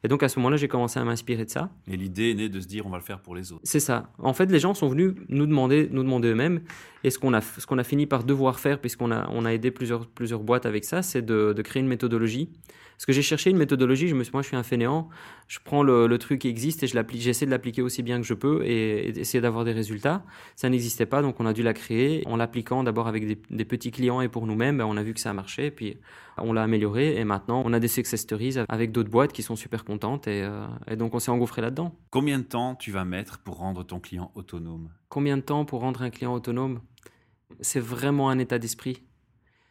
Et 0.05 0.09
donc 0.09 0.23
à 0.23 0.29
ce 0.29 0.39
moment-là, 0.39 0.57
j'ai 0.57 0.69
commencé 0.69 1.01
à 1.01 1.05
m'inspirer 1.05 1.45
de 1.47 1.51
ça. 1.51 1.71
Et 1.91 1.97
l'idée 1.97 2.31
est 2.31 2.35
née 2.35 2.49
de 2.49 2.61
se 2.61 2.67
dire 2.67 2.87
on 2.87 2.91
va 2.91 2.99
le 2.99 3.03
faire 3.03 3.21
pour 3.21 3.35
les 3.35 3.53
autres. 3.53 3.63
C'est 3.65 3.81
ça. 3.81 4.11
En 4.19 4.35
fait, 4.35 4.51
les 4.51 4.59
gens 4.59 4.75
sont 4.75 4.89
venus 4.89 5.15
nous 5.29 5.47
demander, 5.47 5.89
nous 5.91 6.03
demander 6.03 6.29
eux-mêmes. 6.29 6.61
Et 7.03 7.11
ce 7.11 7.19
qu'on 7.19 7.33
a, 7.33 7.41
ce 7.41 7.67
qu'on 7.67 7.79
a 7.79 7.85
fini 7.85 8.07
par 8.07 8.25
devoir 8.25 8.61
faire, 8.61 8.81
puisqu'on 8.81 9.11
a, 9.11 9.29
on 9.31 9.45
a 9.47 9.53
aidé 9.53 9.71
plusieurs, 9.71 10.07
plusieurs 10.07 10.41
boîtes 10.41 10.67
avec 10.67 10.85
ça, 10.85 11.03
c'est 11.03 11.23
de, 11.23 11.55
de 11.55 11.63
créer 11.63 11.81
une 11.83 11.89
méthodologie 11.89 12.51
parce 12.97 13.07
que 13.07 13.13
j'ai 13.13 13.23
cherché 13.23 13.51
une 13.51 13.57
méthodologie, 13.57 14.09
je 14.09 14.15
me 14.15 14.23
suis, 14.23 14.33
moi 14.33 14.43
je 14.43 14.49
suis 14.49 14.57
un 14.57 14.63
fainéant, 14.63 15.09
je 15.49 15.59
prends 15.63 15.83
le, 15.83 16.17
truc 16.19 16.41
qui 16.43 16.49
existe 16.49 16.83
et 16.83 16.87
je 16.87 16.95
l'applique, 16.95 17.21
j'essaie 17.21 17.45
de 17.45 17.51
l'appliquer 17.51 17.83
aussi 17.83 18.03
bien 18.03 18.21
que 18.21 18.27
je 18.27 18.35
peux 18.35 18.65
et, 18.65 19.09
essayer 19.19 19.41
d'avoir 19.41 19.65
des 19.65 19.73
résultats. 19.73 20.23
Ça 20.55 20.69
n'existait 20.69 21.07
pas, 21.07 21.21
donc 21.21 21.41
on 21.41 21.47
a 21.47 21.53
dû 21.53 21.63
la 21.63 21.75
créer 21.75 22.23
en 22.27 22.37
l'appliquant 22.37 22.85
d'abord 22.85 23.09
avec 23.09 23.27
des, 23.27 23.65
petits 23.65 23.91
clients 23.91 24.21
et 24.21 24.29
pour 24.29 24.47
nous-mêmes, 24.47 24.79
ben, 24.79 24.85
on 24.85 24.97
a 24.97 25.03
vu 25.03 25.13
que 25.13 25.21
ça 25.21 25.31
a 25.31 25.33
marché, 25.33 25.71
puis 25.71 25.99
on 26.39 26.53
l'a 26.53 26.63
amélioré 26.63 27.17
et 27.17 27.25
maintenant 27.25 27.63
on 27.65 27.73
a 27.73 27.81
des 27.81 27.89
success 27.89 28.21
stories 28.21 28.57
avec 28.69 28.93
d'autres 28.93 29.11
boîtes 29.11 29.33
qui 29.33 29.43
sont 29.43 29.57
super 29.57 29.85
contentes 29.85 30.27
et, 30.27 30.43
euh, 30.43 30.67
et 30.89 30.97
donc 30.97 31.15
on 31.15 31.19
s'est 31.19 31.31
engouffré 31.31 31.63
là-dedans. 31.63 31.97
Combien 32.11 32.39
de 32.39 32.45
temps 32.45 32.75
tu 32.75 32.91
vas 32.91 33.05
mettre 33.05 33.39
pour 33.39 33.57
rendre 33.57 33.85
ton 33.85 34.01
client 34.01 34.31
autonome? 34.35 34.91
Combien 35.09 35.37
de 35.37 35.43
temps 35.43 35.65
pour 35.65 35.81
rendre 35.81 36.03
un 36.03 36.11
client 36.11 36.33
autonome? 36.35 36.81
C'est 37.61 37.81
vraiment 37.81 38.31
un 38.31 38.39
état 38.39 38.59
d'esprit. 38.59 39.03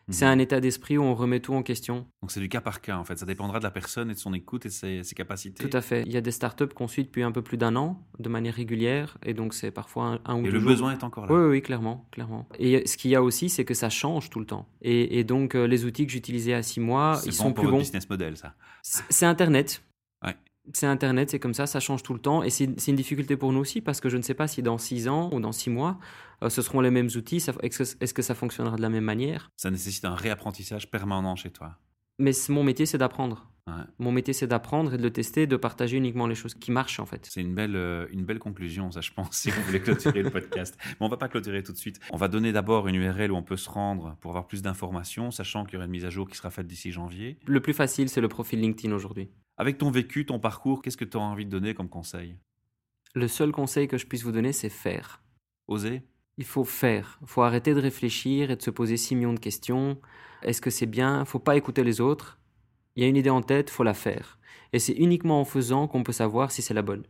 C'est 0.09 0.25
un 0.25 0.37
état 0.39 0.59
d'esprit 0.59 0.97
où 0.97 1.03
on 1.03 1.15
remet 1.15 1.39
tout 1.39 1.53
en 1.53 1.63
question. 1.63 2.05
Donc 2.21 2.31
c'est 2.31 2.39
du 2.39 2.49
cas 2.49 2.61
par 2.61 2.81
cas 2.81 2.97
en 2.97 3.03
fait, 3.03 3.17
ça 3.17 3.25
dépendra 3.25 3.59
de 3.59 3.63
la 3.63 3.71
personne 3.71 4.11
et 4.11 4.13
de 4.13 4.19
son 4.19 4.33
écoute 4.33 4.65
et 4.65 4.69
de 4.69 5.03
ses, 5.03 5.15
capacités. 5.15 5.67
Tout 5.67 5.75
à 5.75 5.81
fait. 5.81 6.03
Il 6.05 6.11
y 6.11 6.17
a 6.17 6.21
des 6.21 6.31
startups 6.31 6.67
qu'on 6.67 6.87
suit 6.87 7.03
depuis 7.03 7.23
un 7.23 7.31
peu 7.31 7.41
plus 7.41 7.57
d'un 7.57 7.75
an 7.75 8.01
de 8.19 8.29
manière 8.29 8.55
régulière 8.55 9.17
et 9.23 9.33
donc 9.33 9.53
c'est 9.53 9.71
parfois 9.71 10.19
un, 10.25 10.35
ou 10.35 10.39
et 10.39 10.43
deux 10.43 10.49
Et 10.49 10.51
le 10.51 10.59
besoin 10.59 10.91
est 10.91 11.03
encore 11.03 11.27
là. 11.27 11.33
Oui, 11.33 11.49
oui, 11.49 11.61
clairement, 11.61 12.07
clairement. 12.11 12.47
Et 12.59 12.85
ce 12.87 12.97
qu'il 12.97 13.11
y 13.11 13.15
a 13.15 13.23
aussi, 13.23 13.49
c'est 13.49 13.65
que 13.65 13.73
ça 13.73 13.89
change 13.89 14.29
tout 14.29 14.39
le 14.39 14.45
temps. 14.45 14.67
Et, 14.81 15.23
donc 15.23 15.55
euh, 15.55 15.65
les 15.65 15.85
outils 15.85 16.05
que 16.05 16.11
j'utilisais 16.11 16.53
à 16.53 16.63
six 16.63 16.79
mois, 16.79 17.21
ils 17.25 17.33
sont 17.33 17.53
plus 17.53 17.67
bons. 17.67 17.79
Business 17.79 18.09
model 18.09 18.35
ça. 18.37 18.55
C'est 18.81 19.25
Internet 19.25 19.81
c'est 20.71 20.85
Internet, 20.85 21.29
c'est 21.29 21.39
comme 21.39 21.53
ça, 21.53 21.67
ça 21.67 21.79
change 21.79 22.03
tout 22.03 22.13
le 22.13 22.19
temps. 22.19 22.43
Et 22.43 22.49
c'est 22.49 22.87
une 22.87 22.95
difficulté 22.95 23.35
pour 23.35 23.51
nous 23.51 23.59
aussi 23.59 23.81
parce 23.81 23.99
que 23.99 24.09
je 24.09 24.17
ne 24.17 24.21
sais 24.21 24.33
pas 24.33 24.47
si 24.47 24.61
dans 24.61 24.77
six 24.77 25.07
ans 25.07 25.29
ou 25.33 25.39
dans 25.39 25.51
six 25.51 25.69
mois, 25.69 25.99
euh, 26.41 26.49
ce 26.49 26.61
seront 26.61 26.81
les 26.81 26.91
mêmes 26.91 27.09
outils. 27.15 27.37
Est-ce 27.37 28.13
que, 28.13 28.21
ça 28.21 28.35
fonctionnera 28.35 28.77
de 28.77 28.81
la 28.81 28.89
même 28.89 29.03
manière? 29.03 29.51
Ça 29.57 29.69
nécessite 29.71 30.05
un 30.05 30.15
réapprentissage 30.15 30.89
permanent 30.89 31.35
chez 31.35 31.49
toi. 31.49 31.77
Mais 32.19 32.31
mon 32.49 32.63
métier, 32.63 32.85
c'est 32.85 32.97
d'apprendre. 32.97 33.49
Mon 33.97 34.11
métier, 34.11 34.33
c'est 34.33 34.47
d'apprendre 34.47 34.93
et 34.93 34.97
de 34.97 35.03
le 35.03 35.11
tester, 35.11 35.47
de 35.47 35.55
partager 35.55 35.95
uniquement 35.95 36.27
les 36.27 36.35
choses 36.35 36.53
qui 36.53 36.69
marchent 36.69 36.99
en 36.99 37.05
fait. 37.05 37.29
C'est 37.31 37.39
une 37.39 37.55
belle, 37.55 37.77
euh, 37.77 38.07
une 38.11 38.25
belle 38.25 38.39
conclusion, 38.39 38.91
ça, 38.91 38.99
je 38.99 39.11
pense, 39.11 39.37
si 39.37 39.51
vous 39.51 39.61
voulez 39.61 39.79
clôturer 39.79 40.21
le 40.21 40.29
podcast. 40.29 40.77
Mais 40.85 40.95
on 40.99 41.07
va 41.07 41.15
pas 41.15 41.29
clôturer 41.29 41.63
tout 41.63 41.71
de 41.71 41.77
suite. 41.77 42.01
On 42.11 42.17
va 42.17 42.27
donner 42.27 42.51
d'abord 42.51 42.89
une 42.89 42.95
URL 42.95 43.31
où 43.31 43.37
on 43.37 43.43
peut 43.43 43.55
se 43.55 43.69
rendre 43.69 44.17
pour 44.19 44.31
avoir 44.31 44.47
plus 44.47 44.61
d'informations, 44.61 45.31
sachant 45.31 45.63
qu'il 45.63 45.75
y 45.75 45.77
aura 45.77 45.85
une 45.85 45.91
mise 45.91 46.03
à 46.03 46.09
jour 46.09 46.27
qui 46.27 46.35
sera 46.35 46.49
faite 46.49 46.67
d'ici 46.67 46.91
janvier. 46.91 47.37
Le 47.45 47.61
plus 47.61 47.73
facile, 47.73 48.09
c'est 48.09 48.21
le 48.21 48.27
profil 48.27 48.59
LinkedIn 48.59 48.93
aujourd'hui. 48.93 49.29
Avec 49.57 49.77
ton 49.77 49.91
vécu, 49.91 50.25
ton 50.25 50.39
parcours, 50.39 50.81
qu'est-ce 50.81 50.97
que 50.97 51.05
tu 51.05 51.17
as 51.17 51.19
envie 51.19 51.45
de 51.45 51.51
donner 51.51 51.73
comme 51.73 51.89
conseil? 51.89 52.37
Le 53.13 53.27
seul 53.27 53.51
conseil 53.51 53.87
que 53.87 53.99
je 53.99 54.07
puisse 54.07 54.23
vous 54.23 54.31
donner, 54.31 54.51
c'est 54.51 54.69
faire. 54.69 55.21
Oser? 55.67 56.01
Il 56.37 56.45
faut 56.45 56.63
faire. 56.63 57.19
Il 57.21 57.27
faut 57.27 57.43
arrêter 57.43 57.75
de 57.75 57.79
réfléchir 57.79 58.49
et 58.49 58.55
de 58.55 58.61
se 58.61 58.71
poser 58.71 58.97
6 58.97 59.15
millions 59.15 59.33
de 59.33 59.39
questions. 59.39 59.99
Est-ce 60.41 60.61
que 60.61 60.71
c'est 60.71 60.87
bien? 60.87 61.17
Il 61.17 61.19
ne 61.19 61.25
faut 61.25 61.37
pas 61.37 61.55
écouter 61.55 61.83
les 61.83 62.01
autres. 62.01 62.39
Il 62.95 63.03
y 63.03 63.05
a 63.05 63.09
une 63.09 63.15
idée 63.15 63.29
en 63.29 63.43
tête, 63.43 63.69
il 63.69 63.73
faut 63.73 63.83
la 63.83 63.93
faire. 63.93 64.39
Et 64.71 64.79
c'est 64.79 64.93
uniquement 64.93 65.39
en 65.39 65.45
faisant 65.45 65.87
qu'on 65.87 66.03
peut 66.03 66.11
savoir 66.11 66.51
si 66.51 66.63
c'est 66.63 66.73
la 66.73 66.81
bonne. 66.81 67.05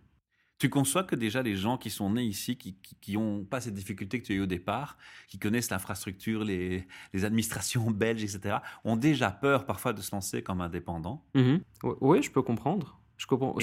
Tu 0.59 0.69
conçois 0.69 1.03
que 1.03 1.15
déjà 1.15 1.41
les 1.41 1.55
gens 1.55 1.77
qui 1.77 1.89
sont 1.89 2.11
nés 2.11 2.23
ici, 2.23 2.57
qui 2.57 3.17
n'ont 3.17 3.43
pas 3.43 3.59
cette 3.59 3.73
difficulté 3.73 4.21
que 4.21 4.25
tu 4.25 4.33
as 4.33 4.35
eu 4.35 4.41
au 4.41 4.45
départ, 4.45 4.97
qui 5.27 5.39
connaissent 5.39 5.69
l'infrastructure, 5.69 6.43
les, 6.43 6.85
administrations 7.13 7.91
belges, 7.91 8.23
etc., 8.23 8.57
ont 8.83 8.95
déjà 8.95 9.31
peur 9.31 9.65
parfois 9.65 9.93
de 9.93 10.01
se 10.01 10.15
lancer 10.15 10.41
comme 10.41 10.61
indépendants? 10.61 11.23
Mhm. 11.33 11.61
Oui, 12.01 12.21
je 12.21 12.31
peux 12.31 12.41
comprendre. 12.41 12.99
Je 13.17 13.27
comprends. 13.27 13.55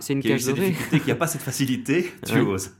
C'est 0.00 0.14
une 0.14 0.22
cage 0.22 0.44
de 0.44 0.52
difficulté, 0.52 0.98
qu'il 0.98 1.06
n'y 1.06 1.12
a 1.12 1.16
pas 1.16 1.26
cette 1.26 1.42
facilité, 1.42 2.12
tu 2.26 2.40
oses. 2.40 2.72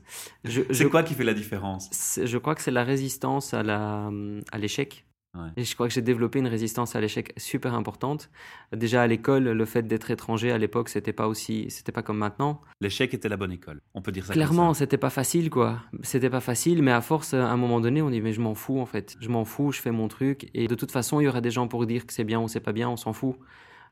C'est 0.45 0.89
quoi 0.89 1.03
qui 1.03 1.13
fait 1.13 1.23
la 1.23 1.33
différence? 1.33 1.89
Je 2.21 2.37
crois 2.37 2.55
que 2.55 2.61
c'est 2.61 2.71
la 2.71 2.83
résistance 2.83 3.53
à 3.53 4.09
l'échec. 4.57 5.06
Et 5.55 5.63
je 5.63 5.73
crois 5.75 5.87
que 5.87 5.93
j'ai 5.93 6.01
développé 6.01 6.39
une 6.39 6.47
résistance 6.47 6.95
à 6.95 7.01
l'échec 7.01 7.33
super 7.37 7.73
importante. 7.73 8.29
Déjà 8.75 9.01
à 9.01 9.07
l'école, 9.07 9.43
le 9.43 9.65
fait 9.65 9.83
d'être 9.83 10.11
étranger 10.11 10.51
à 10.51 10.57
l'époque, 10.57 10.89
c'était 10.89 11.13
pas 11.13 11.27
aussi, 11.27 11.67
c'était 11.69 11.91
pas 11.91 12.03
comme 12.03 12.17
maintenant. 12.17 12.61
L'échec 12.81 13.13
était 13.13 13.29
la 13.29 13.37
bonne 13.37 13.51
école. 13.51 13.81
On 13.93 14.01
peut 14.01 14.11
dire 14.11 14.25
ça. 14.25 14.33
Clairement, 14.33 14.73
c'était 14.73 14.97
pas 14.97 15.09
facile, 15.09 15.49
quoi. 15.49 15.81
C'était 16.03 16.29
pas 16.29 16.39
facile, 16.41 16.81
mais 16.83 16.91
à 16.91 17.01
force, 17.01 17.33
à 17.33 17.49
un 17.49 17.57
moment 17.57 17.79
donné, 17.79 18.01
on 18.01 18.09
dit 18.09 18.21
mais 18.21 18.33
je 18.33 18.41
m'en 18.41 18.55
fous 18.55 18.79
en 18.79 18.85
fait. 18.85 19.15
Je 19.19 19.29
m'en 19.29 19.45
fous, 19.45 19.71
je 19.71 19.81
fais 19.81 19.91
mon 19.91 20.07
truc. 20.07 20.49
Et 20.53 20.67
de 20.67 20.75
toute 20.75 20.91
façon, 20.91 21.19
il 21.19 21.25
y 21.25 21.27
aura 21.27 21.41
des 21.41 21.51
gens 21.51 21.67
pour 21.67 21.85
dire 21.85 22.05
que 22.05 22.13
c'est 22.13 22.23
bien 22.23 22.39
ou 22.39 22.47
c'est 22.47 22.59
pas 22.59 22.73
bien, 22.73 22.89
on 22.89 22.97
s'en 22.97 23.13
fout. 23.13 23.35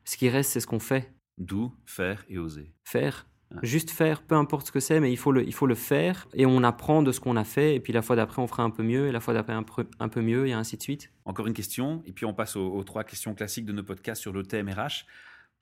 Ce 0.04 0.16
qui 0.16 0.28
reste, 0.28 0.52
c'est 0.52 0.60
ce 0.60 0.66
qu'on 0.66 0.78
fait. 0.78 1.12
D'où 1.38 1.72
faire 1.84 2.24
et 2.28 2.38
oser. 2.38 2.72
Faire. 2.84 3.26
Juste 3.62 3.90
faire, 3.90 4.22
peu 4.22 4.34
importe 4.34 4.66
ce 4.66 4.72
que 4.72 4.80
c'est, 4.80 5.00
mais 5.00 5.12
il 5.12 5.16
faut, 5.16 5.32
le, 5.32 5.46
il 5.46 5.54
faut 5.54 5.66
le 5.66 5.74
faire 5.74 6.26
et 6.34 6.46
on 6.46 6.62
apprend 6.62 7.02
de 7.02 7.12
ce 7.12 7.20
qu'on 7.20 7.36
a 7.36 7.44
fait. 7.44 7.76
Et 7.76 7.80
puis 7.80 7.92
la 7.92 8.02
fois 8.02 8.16
d'après, 8.16 8.42
on 8.42 8.46
fera 8.46 8.64
un 8.64 8.70
peu 8.70 8.82
mieux, 8.82 9.08
et 9.08 9.12
la 9.12 9.20
fois 9.20 9.34
d'après, 9.34 9.52
un, 9.52 9.64
un, 10.00 10.08
peu 10.08 10.20
mieux, 10.20 10.46
et 10.46 10.52
ainsi 10.52 10.76
de 10.76 10.82
suite. 10.82 11.12
Encore 11.24 11.46
une 11.46 11.54
question, 11.54 12.02
et 12.06 12.12
puis 12.12 12.24
on 12.26 12.34
passe 12.34 12.56
aux, 12.56 12.82
trois 12.82 13.04
questions 13.04 13.34
classiques 13.34 13.64
de 13.64 13.72
nos 13.72 13.82
podcasts 13.82 14.20
sur 14.20 14.32
le 14.32 14.42
TMRH. 14.42 15.06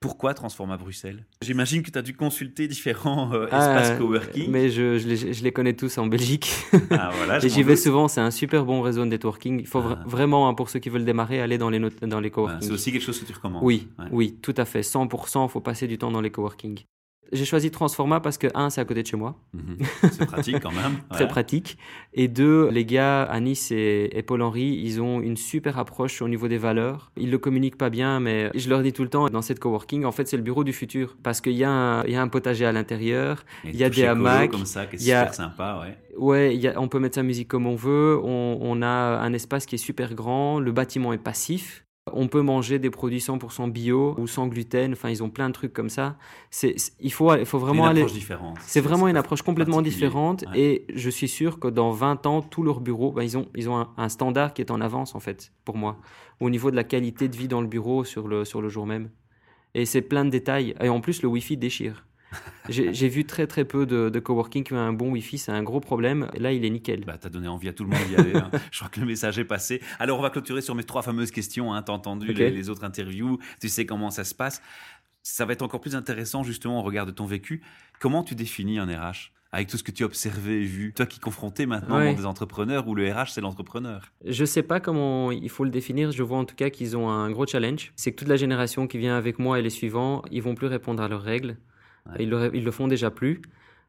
Pourquoi 0.00 0.34
Transforma 0.34 0.76
Bruxelles? 0.76 1.24
J'imagine 1.40 1.82
que 1.82 1.90
tu 1.90 1.98
as 1.98 2.02
dû 2.02 2.14
consulter 2.14 2.68
différents 2.68 3.32
euh, 3.32 3.46
ah, 3.50 3.80
espaces 3.80 3.98
coworking. 3.98 4.50
Mais 4.50 4.68
je, 4.68 4.98
je, 4.98 5.08
les, 5.08 5.16
je, 5.32 5.42
les, 5.42 5.52
connais 5.52 5.72
tous 5.72 5.96
en 5.96 6.06
Belgique. 6.06 6.52
Ah, 6.90 7.10
voilà, 7.14 7.38
et 7.44 7.48
j'y 7.48 7.62
vais 7.62 7.76
souvent, 7.76 8.08
c'est 8.08 8.20
un 8.20 8.30
super 8.30 8.66
bon 8.66 8.82
réseau 8.82 9.04
de 9.04 9.10
networking. 9.10 9.60
Il 9.60 9.66
faut 9.66 9.82
ah. 9.82 10.02
vraiment, 10.04 10.48
hein, 10.48 10.54
pour 10.54 10.68
ceux 10.68 10.78
qui 10.78 10.90
veulent 10.90 11.06
démarrer, 11.06 11.40
aller 11.40 11.56
dans 11.56 11.70
les, 11.70 11.80
dans 12.02 12.20
les 12.20 12.30
coworking. 12.30 12.60
c'est 12.60 12.72
aussi 12.72 12.92
quelque 12.92 13.02
chose 13.04 13.18
que 13.18 13.24
tu 13.24 13.32
recommandes 13.32 13.62
Oui, 13.62 13.88
oui, 14.10 14.36
tout 14.42 14.54
à 14.58 14.66
fait. 14.66 14.80
100%, 14.80 15.46
il 15.46 15.50
faut 15.50 15.60
passer 15.60 15.86
du 15.86 15.96
temps 15.96 16.10
dans 16.10 16.20
les 16.20 16.30
coworking. 16.30 16.84
J'ai 17.32 17.44
choisi 17.44 17.70
Transforma 17.70 18.20
parce 18.20 18.38
que, 18.38 18.46
un, 18.54 18.70
c'est 18.70 18.80
à 18.80 18.84
côté 18.84 19.02
de 19.02 19.06
chez 19.06 19.16
moi. 19.16 19.36
Mhm. 19.52 19.78
C'est 20.12 20.26
pratique 20.26 20.60
quand 20.60 20.72
même. 20.72 20.98
Très 21.10 21.26
pratique. 21.26 21.78
Et 22.12 22.28
deux, 22.28 22.68
les 22.70 22.84
gars 22.84 23.22
à 23.22 23.40
Nice 23.40 23.70
et, 23.70 24.22
Paul-Henri, 24.26 24.80
ils 24.82 25.00
ont 25.00 25.20
une 25.20 25.36
super 25.36 25.78
approche 25.78 26.22
au 26.22 26.28
niveau 26.28 26.48
des 26.48 26.58
valeurs. 26.58 27.10
Ils 27.16 27.30
le 27.30 27.38
communiquent 27.38 27.78
pas 27.78 27.90
bien, 27.90 28.20
mais 28.20 28.50
je 28.54 28.68
leur 28.68 28.82
dis 28.82 28.92
tout 28.92 29.02
le 29.02 29.08
temps, 29.08 29.28
dans 29.28 29.42
cette 29.42 29.58
coworking, 29.58 30.04
en 30.04 30.12
fait, 30.12 30.28
c'est 30.28 30.36
le 30.36 30.42
bureau 30.42 30.64
du 30.64 30.72
futur. 30.72 31.16
Parce 31.22 31.40
qu'il 31.40 31.52
y, 31.52 31.64
a 31.64 31.70
un, 31.70 32.04
y 32.04 32.14
a 32.14 32.22
un 32.22 32.28
potager 32.28 32.64
à 32.64 32.72
l'intérieur, 32.72 33.44
il 33.64 33.76
y 33.76 33.84
a 33.84 33.90
des 33.90 34.04
hamacs. 34.04 34.50
comme 34.50 34.66
ça, 34.66 34.86
qui 34.86 34.96
est 34.96 34.98
super 34.98 35.34
sympa, 35.34 35.80
ouais. 35.82 35.98
Ouais, 36.16 36.56
y 36.56 36.68
a, 36.68 36.80
on 36.80 36.88
peut 36.88 37.00
mettre 37.00 37.16
sa 37.16 37.22
musique 37.22 37.48
comme 37.48 37.66
on 37.66 37.74
veut. 37.74 38.20
On, 38.22 38.58
on 38.60 38.82
a 38.82 38.86
un 38.86 39.32
espace 39.32 39.66
qui 39.66 39.74
est 39.74 39.78
super 39.78 40.14
grand. 40.14 40.60
Le 40.60 40.72
bâtiment 40.72 41.12
est 41.12 41.18
passif. 41.18 41.83
On 42.12 42.28
peut 42.28 42.42
manger 42.42 42.78
des 42.78 42.90
produits 42.90 43.18
100% 43.18 43.70
bio 43.70 44.14
ou 44.18 44.26
sans 44.26 44.46
gluten. 44.46 44.92
Enfin, 44.92 45.08
ils 45.08 45.22
ont 45.22 45.30
plein 45.30 45.48
de 45.48 45.54
trucs 45.54 45.72
comme 45.72 45.88
ça. 45.88 46.16
C'est, 46.50 46.76
il 47.00 47.10
faut, 47.10 47.34
il 47.34 47.46
faut 47.46 47.58
vraiment 47.58 47.84
une 47.84 47.96
aller. 47.96 48.04
différente. 48.04 48.58
C'est 48.60 48.82
vraiment 48.82 49.08
une 49.08 49.16
approche 49.16 49.40
complètement 49.40 49.80
différente. 49.80 50.44
Et 50.54 50.84
je 50.94 51.08
suis 51.08 51.28
sûr 51.28 51.58
que 51.58 51.68
dans 51.68 51.92
20 51.92 52.26
ans, 52.26 52.42
tous 52.42 52.62
leurs 52.62 52.80
bureaux, 52.80 53.12
ben, 53.12 53.22
ils 53.22 53.38
ont, 53.38 53.48
ils 53.54 53.70
ont 53.70 53.88
un, 53.96 54.08
standard 54.10 54.52
qui 54.52 54.60
est 54.60 54.70
en 54.70 54.82
avance, 54.82 55.14
en 55.14 55.20
fait, 55.20 55.50
pour 55.64 55.78
moi, 55.78 55.96
au 56.40 56.50
niveau 56.50 56.70
de 56.70 56.76
la 56.76 56.84
qualité 56.84 57.28
de 57.28 57.36
vie 57.36 57.48
dans 57.48 57.62
le 57.62 57.68
bureau 57.68 58.04
sur 58.04 58.28
le, 58.28 58.44
sur 58.44 58.60
le 58.60 58.68
jour 58.68 58.84
même. 58.84 59.08
Et 59.74 59.86
c'est 59.86 60.02
plein 60.02 60.26
de 60.26 60.30
détails. 60.30 60.74
Et 60.82 60.90
en 60.90 61.00
plus, 61.00 61.22
le 61.22 61.28
Wi-Fi 61.28 61.56
déchire. 61.56 62.04
J'ai 62.68 63.08
vu 63.08 63.24
très 63.24 63.46
très 63.46 63.64
peu 63.64 63.86
de, 63.86 64.08
de, 64.08 64.18
coworking 64.18 64.64
qui 64.64 64.72
ont 64.72 64.78
un 64.78 64.92
bon 64.92 65.10
Wi-Fi, 65.10 65.38
c'est 65.38 65.52
un 65.52 65.62
gros 65.62 65.80
problème. 65.80 66.28
Là, 66.36 66.52
il 66.52 66.64
est 66.64 66.70
nickel. 66.70 67.04
Bah, 67.04 67.18
t'as 67.20 67.28
donné 67.28 67.48
envie 67.48 67.68
à 67.68 67.72
tout 67.72 67.84
le 67.84 67.90
monde 67.90 68.06
d'y 68.08 68.16
aller. 68.16 68.36
Hein. 68.36 68.50
Je 68.70 68.78
crois 68.78 68.88
que 68.90 69.00
le 69.00 69.06
message 69.06 69.38
est 69.38 69.44
passé. 69.44 69.80
Alors, 69.98 70.18
on 70.18 70.22
va 70.22 70.30
clôturer 70.30 70.60
sur 70.60 70.74
mes 70.74 70.84
trois 70.84 71.02
fameuses 71.02 71.30
questions. 71.30 71.72
Hein. 71.72 71.82
T'as 71.82 71.92
entendu 71.92 72.32
les, 72.32 72.68
autres 72.68 72.84
interviews, 72.84 73.38
tu 73.60 73.68
sais 73.68 73.86
comment 73.86 74.10
ça 74.10 74.24
se 74.24 74.34
passe. 74.34 74.62
Ça 75.22 75.44
va 75.44 75.52
être 75.52 75.62
encore 75.62 75.80
plus 75.80 75.96
intéressant 75.96 76.42
justement 76.42 76.80
au 76.80 76.82
regard 76.82 77.06
de 77.06 77.10
ton 77.10 77.26
vécu. 77.26 77.62
Comment 77.98 78.22
tu 78.22 78.34
définis 78.34 78.78
un 78.78 78.86
RH 78.86 79.32
avec 79.52 79.68
tout 79.68 79.76
ce 79.76 79.84
que 79.84 79.92
tu 79.92 80.02
as 80.02 80.06
observé 80.06 80.62
et 80.62 80.64
vu 80.64 80.92
Toi 80.92 81.06
qui 81.06 81.20
confrontais 81.20 81.64
maintenant 81.64 82.12
des 82.12 82.26
entrepreneurs 82.26 82.88
où 82.88 82.94
le 82.94 83.10
RH, 83.10 83.28
c'est 83.28 83.40
l'entrepreneur. 83.40 84.12
Je 84.24 84.44
sais 84.44 84.64
pas 84.64 84.80
comment 84.80 85.30
il 85.30 85.48
faut 85.48 85.64
le 85.64 85.70
définir. 85.70 86.10
Je 86.10 86.22
vois 86.24 86.38
en 86.38 86.44
tout 86.44 86.56
cas 86.56 86.70
qu'ils 86.70 86.96
ont 86.96 87.08
un 87.08 87.30
gros 87.30 87.46
challenge. 87.46 87.92
C'est 87.94 88.10
que 88.10 88.16
toute 88.16 88.28
la 88.28 88.36
génération 88.36 88.88
qui 88.88 88.98
vient 88.98 89.16
avec 89.16 89.38
moi 89.38 89.60
et 89.60 89.62
les 89.62 89.70
suivants, 89.70 90.22
ils 90.32 90.42
vont 90.42 90.56
plus 90.56 90.66
répondre 90.66 91.02
à 91.02 91.08
leurs 91.08 91.22
règles. 91.22 91.56
Ils, 92.18 92.28
le, 92.28 92.50
ils 92.54 92.64
le 92.64 92.70
font 92.70 92.88
déjà 92.88 93.10
plus. 93.10 93.40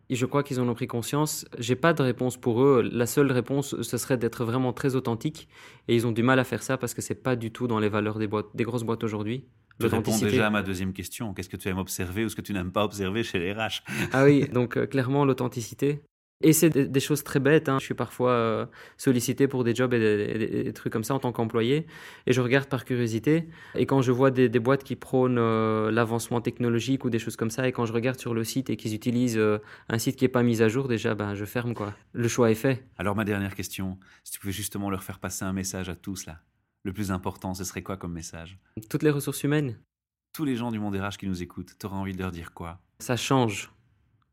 Et 0.09 0.15
je 0.15 0.25
crois 0.25 0.43
qu'ils 0.43 0.59
en 0.59 0.67
ont 0.67 0.75
pris 0.75 0.87
conscience. 0.87 1.45
J'ai 1.57 1.75
pas 1.75 1.93
de 1.93 2.03
réponse 2.03 2.37
pour 2.37 2.61
eux. 2.63 2.87
La 2.91 3.07
seule 3.07 3.31
réponse, 3.31 3.81
ce 3.81 3.97
serait 3.97 4.17
d'être 4.17 4.45
vraiment 4.45 4.71
très 4.71 4.95
authentique. 4.95 5.47
Et 5.87 5.95
ils 5.95 6.05
ont 6.05 6.11
du 6.11 6.21
mal 6.21 6.37
à 6.39 6.43
faire 6.43 6.61
ça 6.61 6.77
parce 6.77 6.93
que 6.93 7.01
c'est 7.01 7.15
pas 7.15 7.35
du 7.35 7.51
tout 7.51 7.67
dans 7.67 7.79
les 7.79 7.89
valeurs 7.89 8.19
des, 8.19 8.27
boîtes, 8.27 8.47
des 8.53 8.63
grosses 8.63 8.83
boîtes 8.83 9.03
aujourd'hui. 9.03 9.45
Je 9.79 9.87
réponds 9.87 10.17
déjà 10.17 10.47
à 10.47 10.49
ma 10.49 10.61
deuxième 10.61 10.93
question. 10.93 11.33
Qu'est-ce 11.33 11.49
que 11.49 11.57
tu 11.57 11.67
aimes 11.67 11.79
observer 11.79 12.23
ou 12.23 12.29
ce 12.29 12.35
que 12.35 12.41
tu 12.41 12.53
n'aimes 12.53 12.71
pas 12.71 12.85
observer 12.85 13.23
chez 13.23 13.39
les 13.39 13.51
RH? 13.51 13.83
Ah 14.13 14.23
oui, 14.23 14.47
donc 14.47 14.77
euh, 14.77 14.85
clairement 14.85 15.25
l'authenticité. 15.25 16.01
Et 16.45 16.53
c'est 16.53 16.69
des, 16.69 16.99
choses 16.99 17.23
très 17.23 17.39
bêtes. 17.39 17.69
Hein. 17.69 17.79
Je 17.79 17.85
suis 17.85 17.95
parfois 17.95 18.29
euh, 18.29 18.65
sollicité 18.97 19.47
pour 19.47 19.63
des 19.63 19.73
jobs 19.73 19.91
et 19.95 20.63
des, 20.63 20.73
trucs 20.73 20.93
comme 20.93 21.03
ça 21.03 21.15
en 21.15 21.19
tant 21.19 21.31
qu'employé. 21.31 21.87
Et 22.27 22.33
je 22.33 22.39
regarde 22.39 22.69
par 22.69 22.85
curiosité. 22.85 23.49
Et 23.73 23.87
quand 23.87 24.03
je 24.03 24.11
vois 24.11 24.29
des, 24.29 24.47
boîtes 24.59 24.83
qui 24.83 24.95
prônent 24.95 25.39
euh, 25.39 25.89
l'avancement 25.89 26.41
technologique 26.41 27.03
ou 27.03 27.09
des 27.09 27.17
choses 27.17 27.35
comme 27.35 27.49
ça, 27.49 27.67
et 27.67 27.71
quand 27.71 27.87
je 27.87 27.93
regarde 27.93 28.19
sur 28.19 28.35
le 28.35 28.43
site 28.43 28.69
et 28.69 28.77
qu'ils 28.77 28.93
utilisent 28.93 29.39
euh, 29.39 29.57
un 29.89 29.97
site 29.97 30.17
qui 30.17 30.23
n'est 30.23 30.29
pas 30.29 30.43
mis 30.43 30.61
à 30.61 30.69
jour, 30.69 30.87
déjà, 30.87 31.15
ben, 31.15 31.33
je 31.33 31.45
ferme. 31.45 31.73
quoi. 31.73 31.95
Le 32.13 32.27
choix 32.27 32.51
est 32.51 32.55
fait. 32.55 32.85
Alors 32.99 33.15
ma 33.15 33.25
dernière 33.25 33.55
question, 33.55 33.97
si 34.23 34.33
tu 34.33 34.39
pouvais 34.39 34.53
justement 34.53 34.91
leur 34.91 35.01
faire 35.01 35.17
passer 35.17 35.45
un 35.45 35.53
message 35.53 35.89
à 35.89 35.95
tous 35.95 36.27
là, 36.27 36.41
le 36.83 36.93
plus 36.93 37.09
important, 37.09 37.55
ce 37.55 37.63
serait 37.63 37.81
quoi 37.81 37.97
comme 37.97 38.13
message? 38.13 38.59
Toutes 38.87 39.01
les 39.01 39.09
ressources 39.09 39.43
humaines. 39.43 39.79
Tous 40.31 40.45
les 40.45 40.57
gens 40.57 40.71
du 40.71 40.77
monde 40.77 40.95
RH 40.95 41.17
qui 41.17 41.25
nous 41.25 41.41
écoutent, 41.41 41.75
tu 41.79 41.87
auras 41.87 41.95
envie 41.95 42.13
de 42.13 42.19
leur 42.19 42.31
dire 42.31 42.53
quoi? 42.53 42.79
Ça 42.99 43.17
change. 43.17 43.71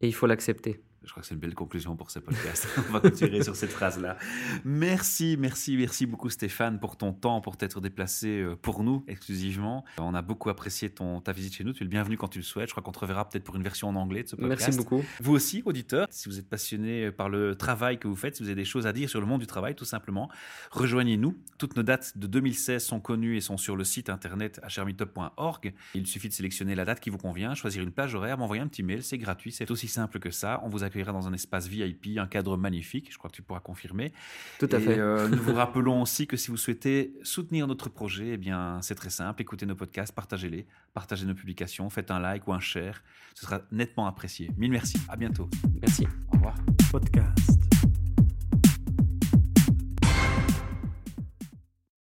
Et 0.03 0.09
il 0.09 0.13
faut 0.13 0.27
l'accepter. 0.27 0.83
Je 1.05 1.11
crois 1.11 1.23
que 1.23 1.27
c'est 1.27 1.35
une 1.35 1.41
belle 1.41 1.55
conclusion 1.55 1.97
pour 1.97 2.11
ce 2.11 2.19
podcast. 2.19 2.69
On 2.89 2.93
va 2.93 3.01
continuer 3.01 3.43
sur 3.43 3.57
cette 3.57 3.71
phrase-là. 3.71 4.17
Merci, 4.65 5.37
merci, 5.39 5.77
merci 5.77 6.07
beaucoup 6.07 6.31
Stéphane 6.31 6.79
pour 6.79 6.97
ton 6.97 7.13
temps, 7.13 7.41
pour 7.41 7.57
t'être 7.57 7.81
déplacé 7.81 8.41
euh, 8.41 8.57
pour 8.57 8.85
nous 8.85 9.05
exclusivement. 9.09 9.85
On 9.99 10.15
a 10.15 10.23
beaucoup 10.23 10.49
apprécié 10.49 10.91
ton, 10.91 11.21
ta 11.21 11.33
visite 11.33 11.55
chez 11.55 11.65
nous. 11.65 11.73
Tu 11.73 11.83
es 11.83 11.85
le 11.85 11.91
bienvenu 11.91 12.17
quand 12.17 12.29
tu 12.29 12.39
le 12.39 12.45
souhaites. 12.45 12.69
Je 12.69 12.73
crois 12.73 12.83
qu'on 12.83 12.93
te 12.93 13.01
reverra 13.01 13.29
peut-être 13.29 13.45
pour 13.45 13.57
une 13.57 13.63
version 13.63 13.89
en 13.89 13.97
anglais 13.97 14.23
de 14.23 14.29
ce 14.29 14.37
podcast. 14.37 14.61
Merci 14.61 14.79
beaucoup. 14.79 15.03
Vous 15.21 15.33
aussi, 15.33 15.63
auditeurs, 15.65 16.07
si 16.11 16.29
vous 16.29 16.39
êtes 16.39 16.49
passionné 16.49 17.11
par 17.11 17.29
le 17.29 17.57
travail 17.57 17.99
que 17.99 18.07
vous 18.07 18.17
faites, 18.17 18.37
si 18.37 18.43
vous 18.43 18.49
avez 18.49 18.61
des 18.61 18.65
choses 18.65 18.87
à 18.87 18.93
dire 18.93 19.09
sur 19.09 19.21
le 19.21 19.27
monde 19.27 19.41
du 19.41 19.47
travail, 19.47 19.75
tout 19.75 19.85
simplement, 19.85 20.29
rejoignez-nous. 20.71 21.37
Toutes 21.59 21.77
nos 21.77 21.83
dates 21.83 22.17
de 22.17 22.27
2016 22.27 22.85
sont 22.85 23.01
connues 23.01 23.37
et 23.37 23.41
sont 23.41 23.57
sur 23.57 23.77
le 23.77 23.85
site 23.85 24.09
internet 24.09 24.61
hrmitop.org. 24.65 25.75
Il 25.95 26.07
suffit 26.07 26.29
de 26.29 26.35
sélectionner 26.35 26.75
la 26.75 26.85
date 26.85 27.01
qui 27.01 27.11
vous 27.11 27.19
convient, 27.19 27.55
choisir 27.55 27.83
une 27.83 27.93
plage 27.93 28.15
horaire, 28.15 28.39
m'envoyer 28.39 28.63
un 28.63 28.69
petit 28.69 28.83
mail. 28.83 29.03
C'est 29.03 29.19
gratuit, 29.19 29.53
c'est 29.53 29.71
aussi 29.71 29.89
simple 29.89 30.19
que 30.19 30.31
ça. 30.31 30.61
On 30.65 30.69
vous 30.69 30.85
accueillera 30.93 31.13
dans 31.13 31.27
un 31.27 31.33
espace 31.33 31.67
VIP, 31.67 32.19
un 32.19 32.27
cadre 32.27 32.57
magnifique, 32.57 33.11
je 33.11 33.19
crois 33.19 33.31
que 33.31 33.37
tu 33.37 33.43
pourras 33.43 33.61
confirmer. 33.61 34.13
Tout 34.59 34.69
à 34.71 34.79
fait. 34.79 34.99
Euh, 34.99 35.29
nous 35.31 35.43
vous 35.43 35.55
rappelons 35.55 36.03
aussi 36.03 36.27
que 36.27 36.37
si 36.37 36.51
vous 36.51 36.57
souhaitez 36.57 37.15
soutenir 37.23 37.67
notre 37.67 37.89
projet, 37.89 38.31
eh 38.35 38.37
bien, 38.37 38.81
c'est 38.83 38.95
très 38.95 39.11
simple, 39.11 39.41
écoutez 39.43 39.67
nos 39.67 39.75
podcasts, 39.75 40.15
partagez-les, 40.15 40.67
partagez 40.95 41.27
nos 41.27 41.35
publications, 41.35 41.89
faites 41.91 42.11
un 42.11 42.21
like 42.21 42.47
ou 42.47 42.53
un 42.53 42.61
share, 42.61 43.03
ce 43.35 43.47
sera 43.47 43.63
nettement 43.73 44.07
apprécié. 44.07 44.51
Mille 44.57 44.73
merci, 44.73 44.99
à 45.09 45.17
bientôt. 45.17 45.49
Merci. 45.81 46.07
Au 46.29 46.37
revoir. 46.37 46.55
Podcast. 46.91 47.72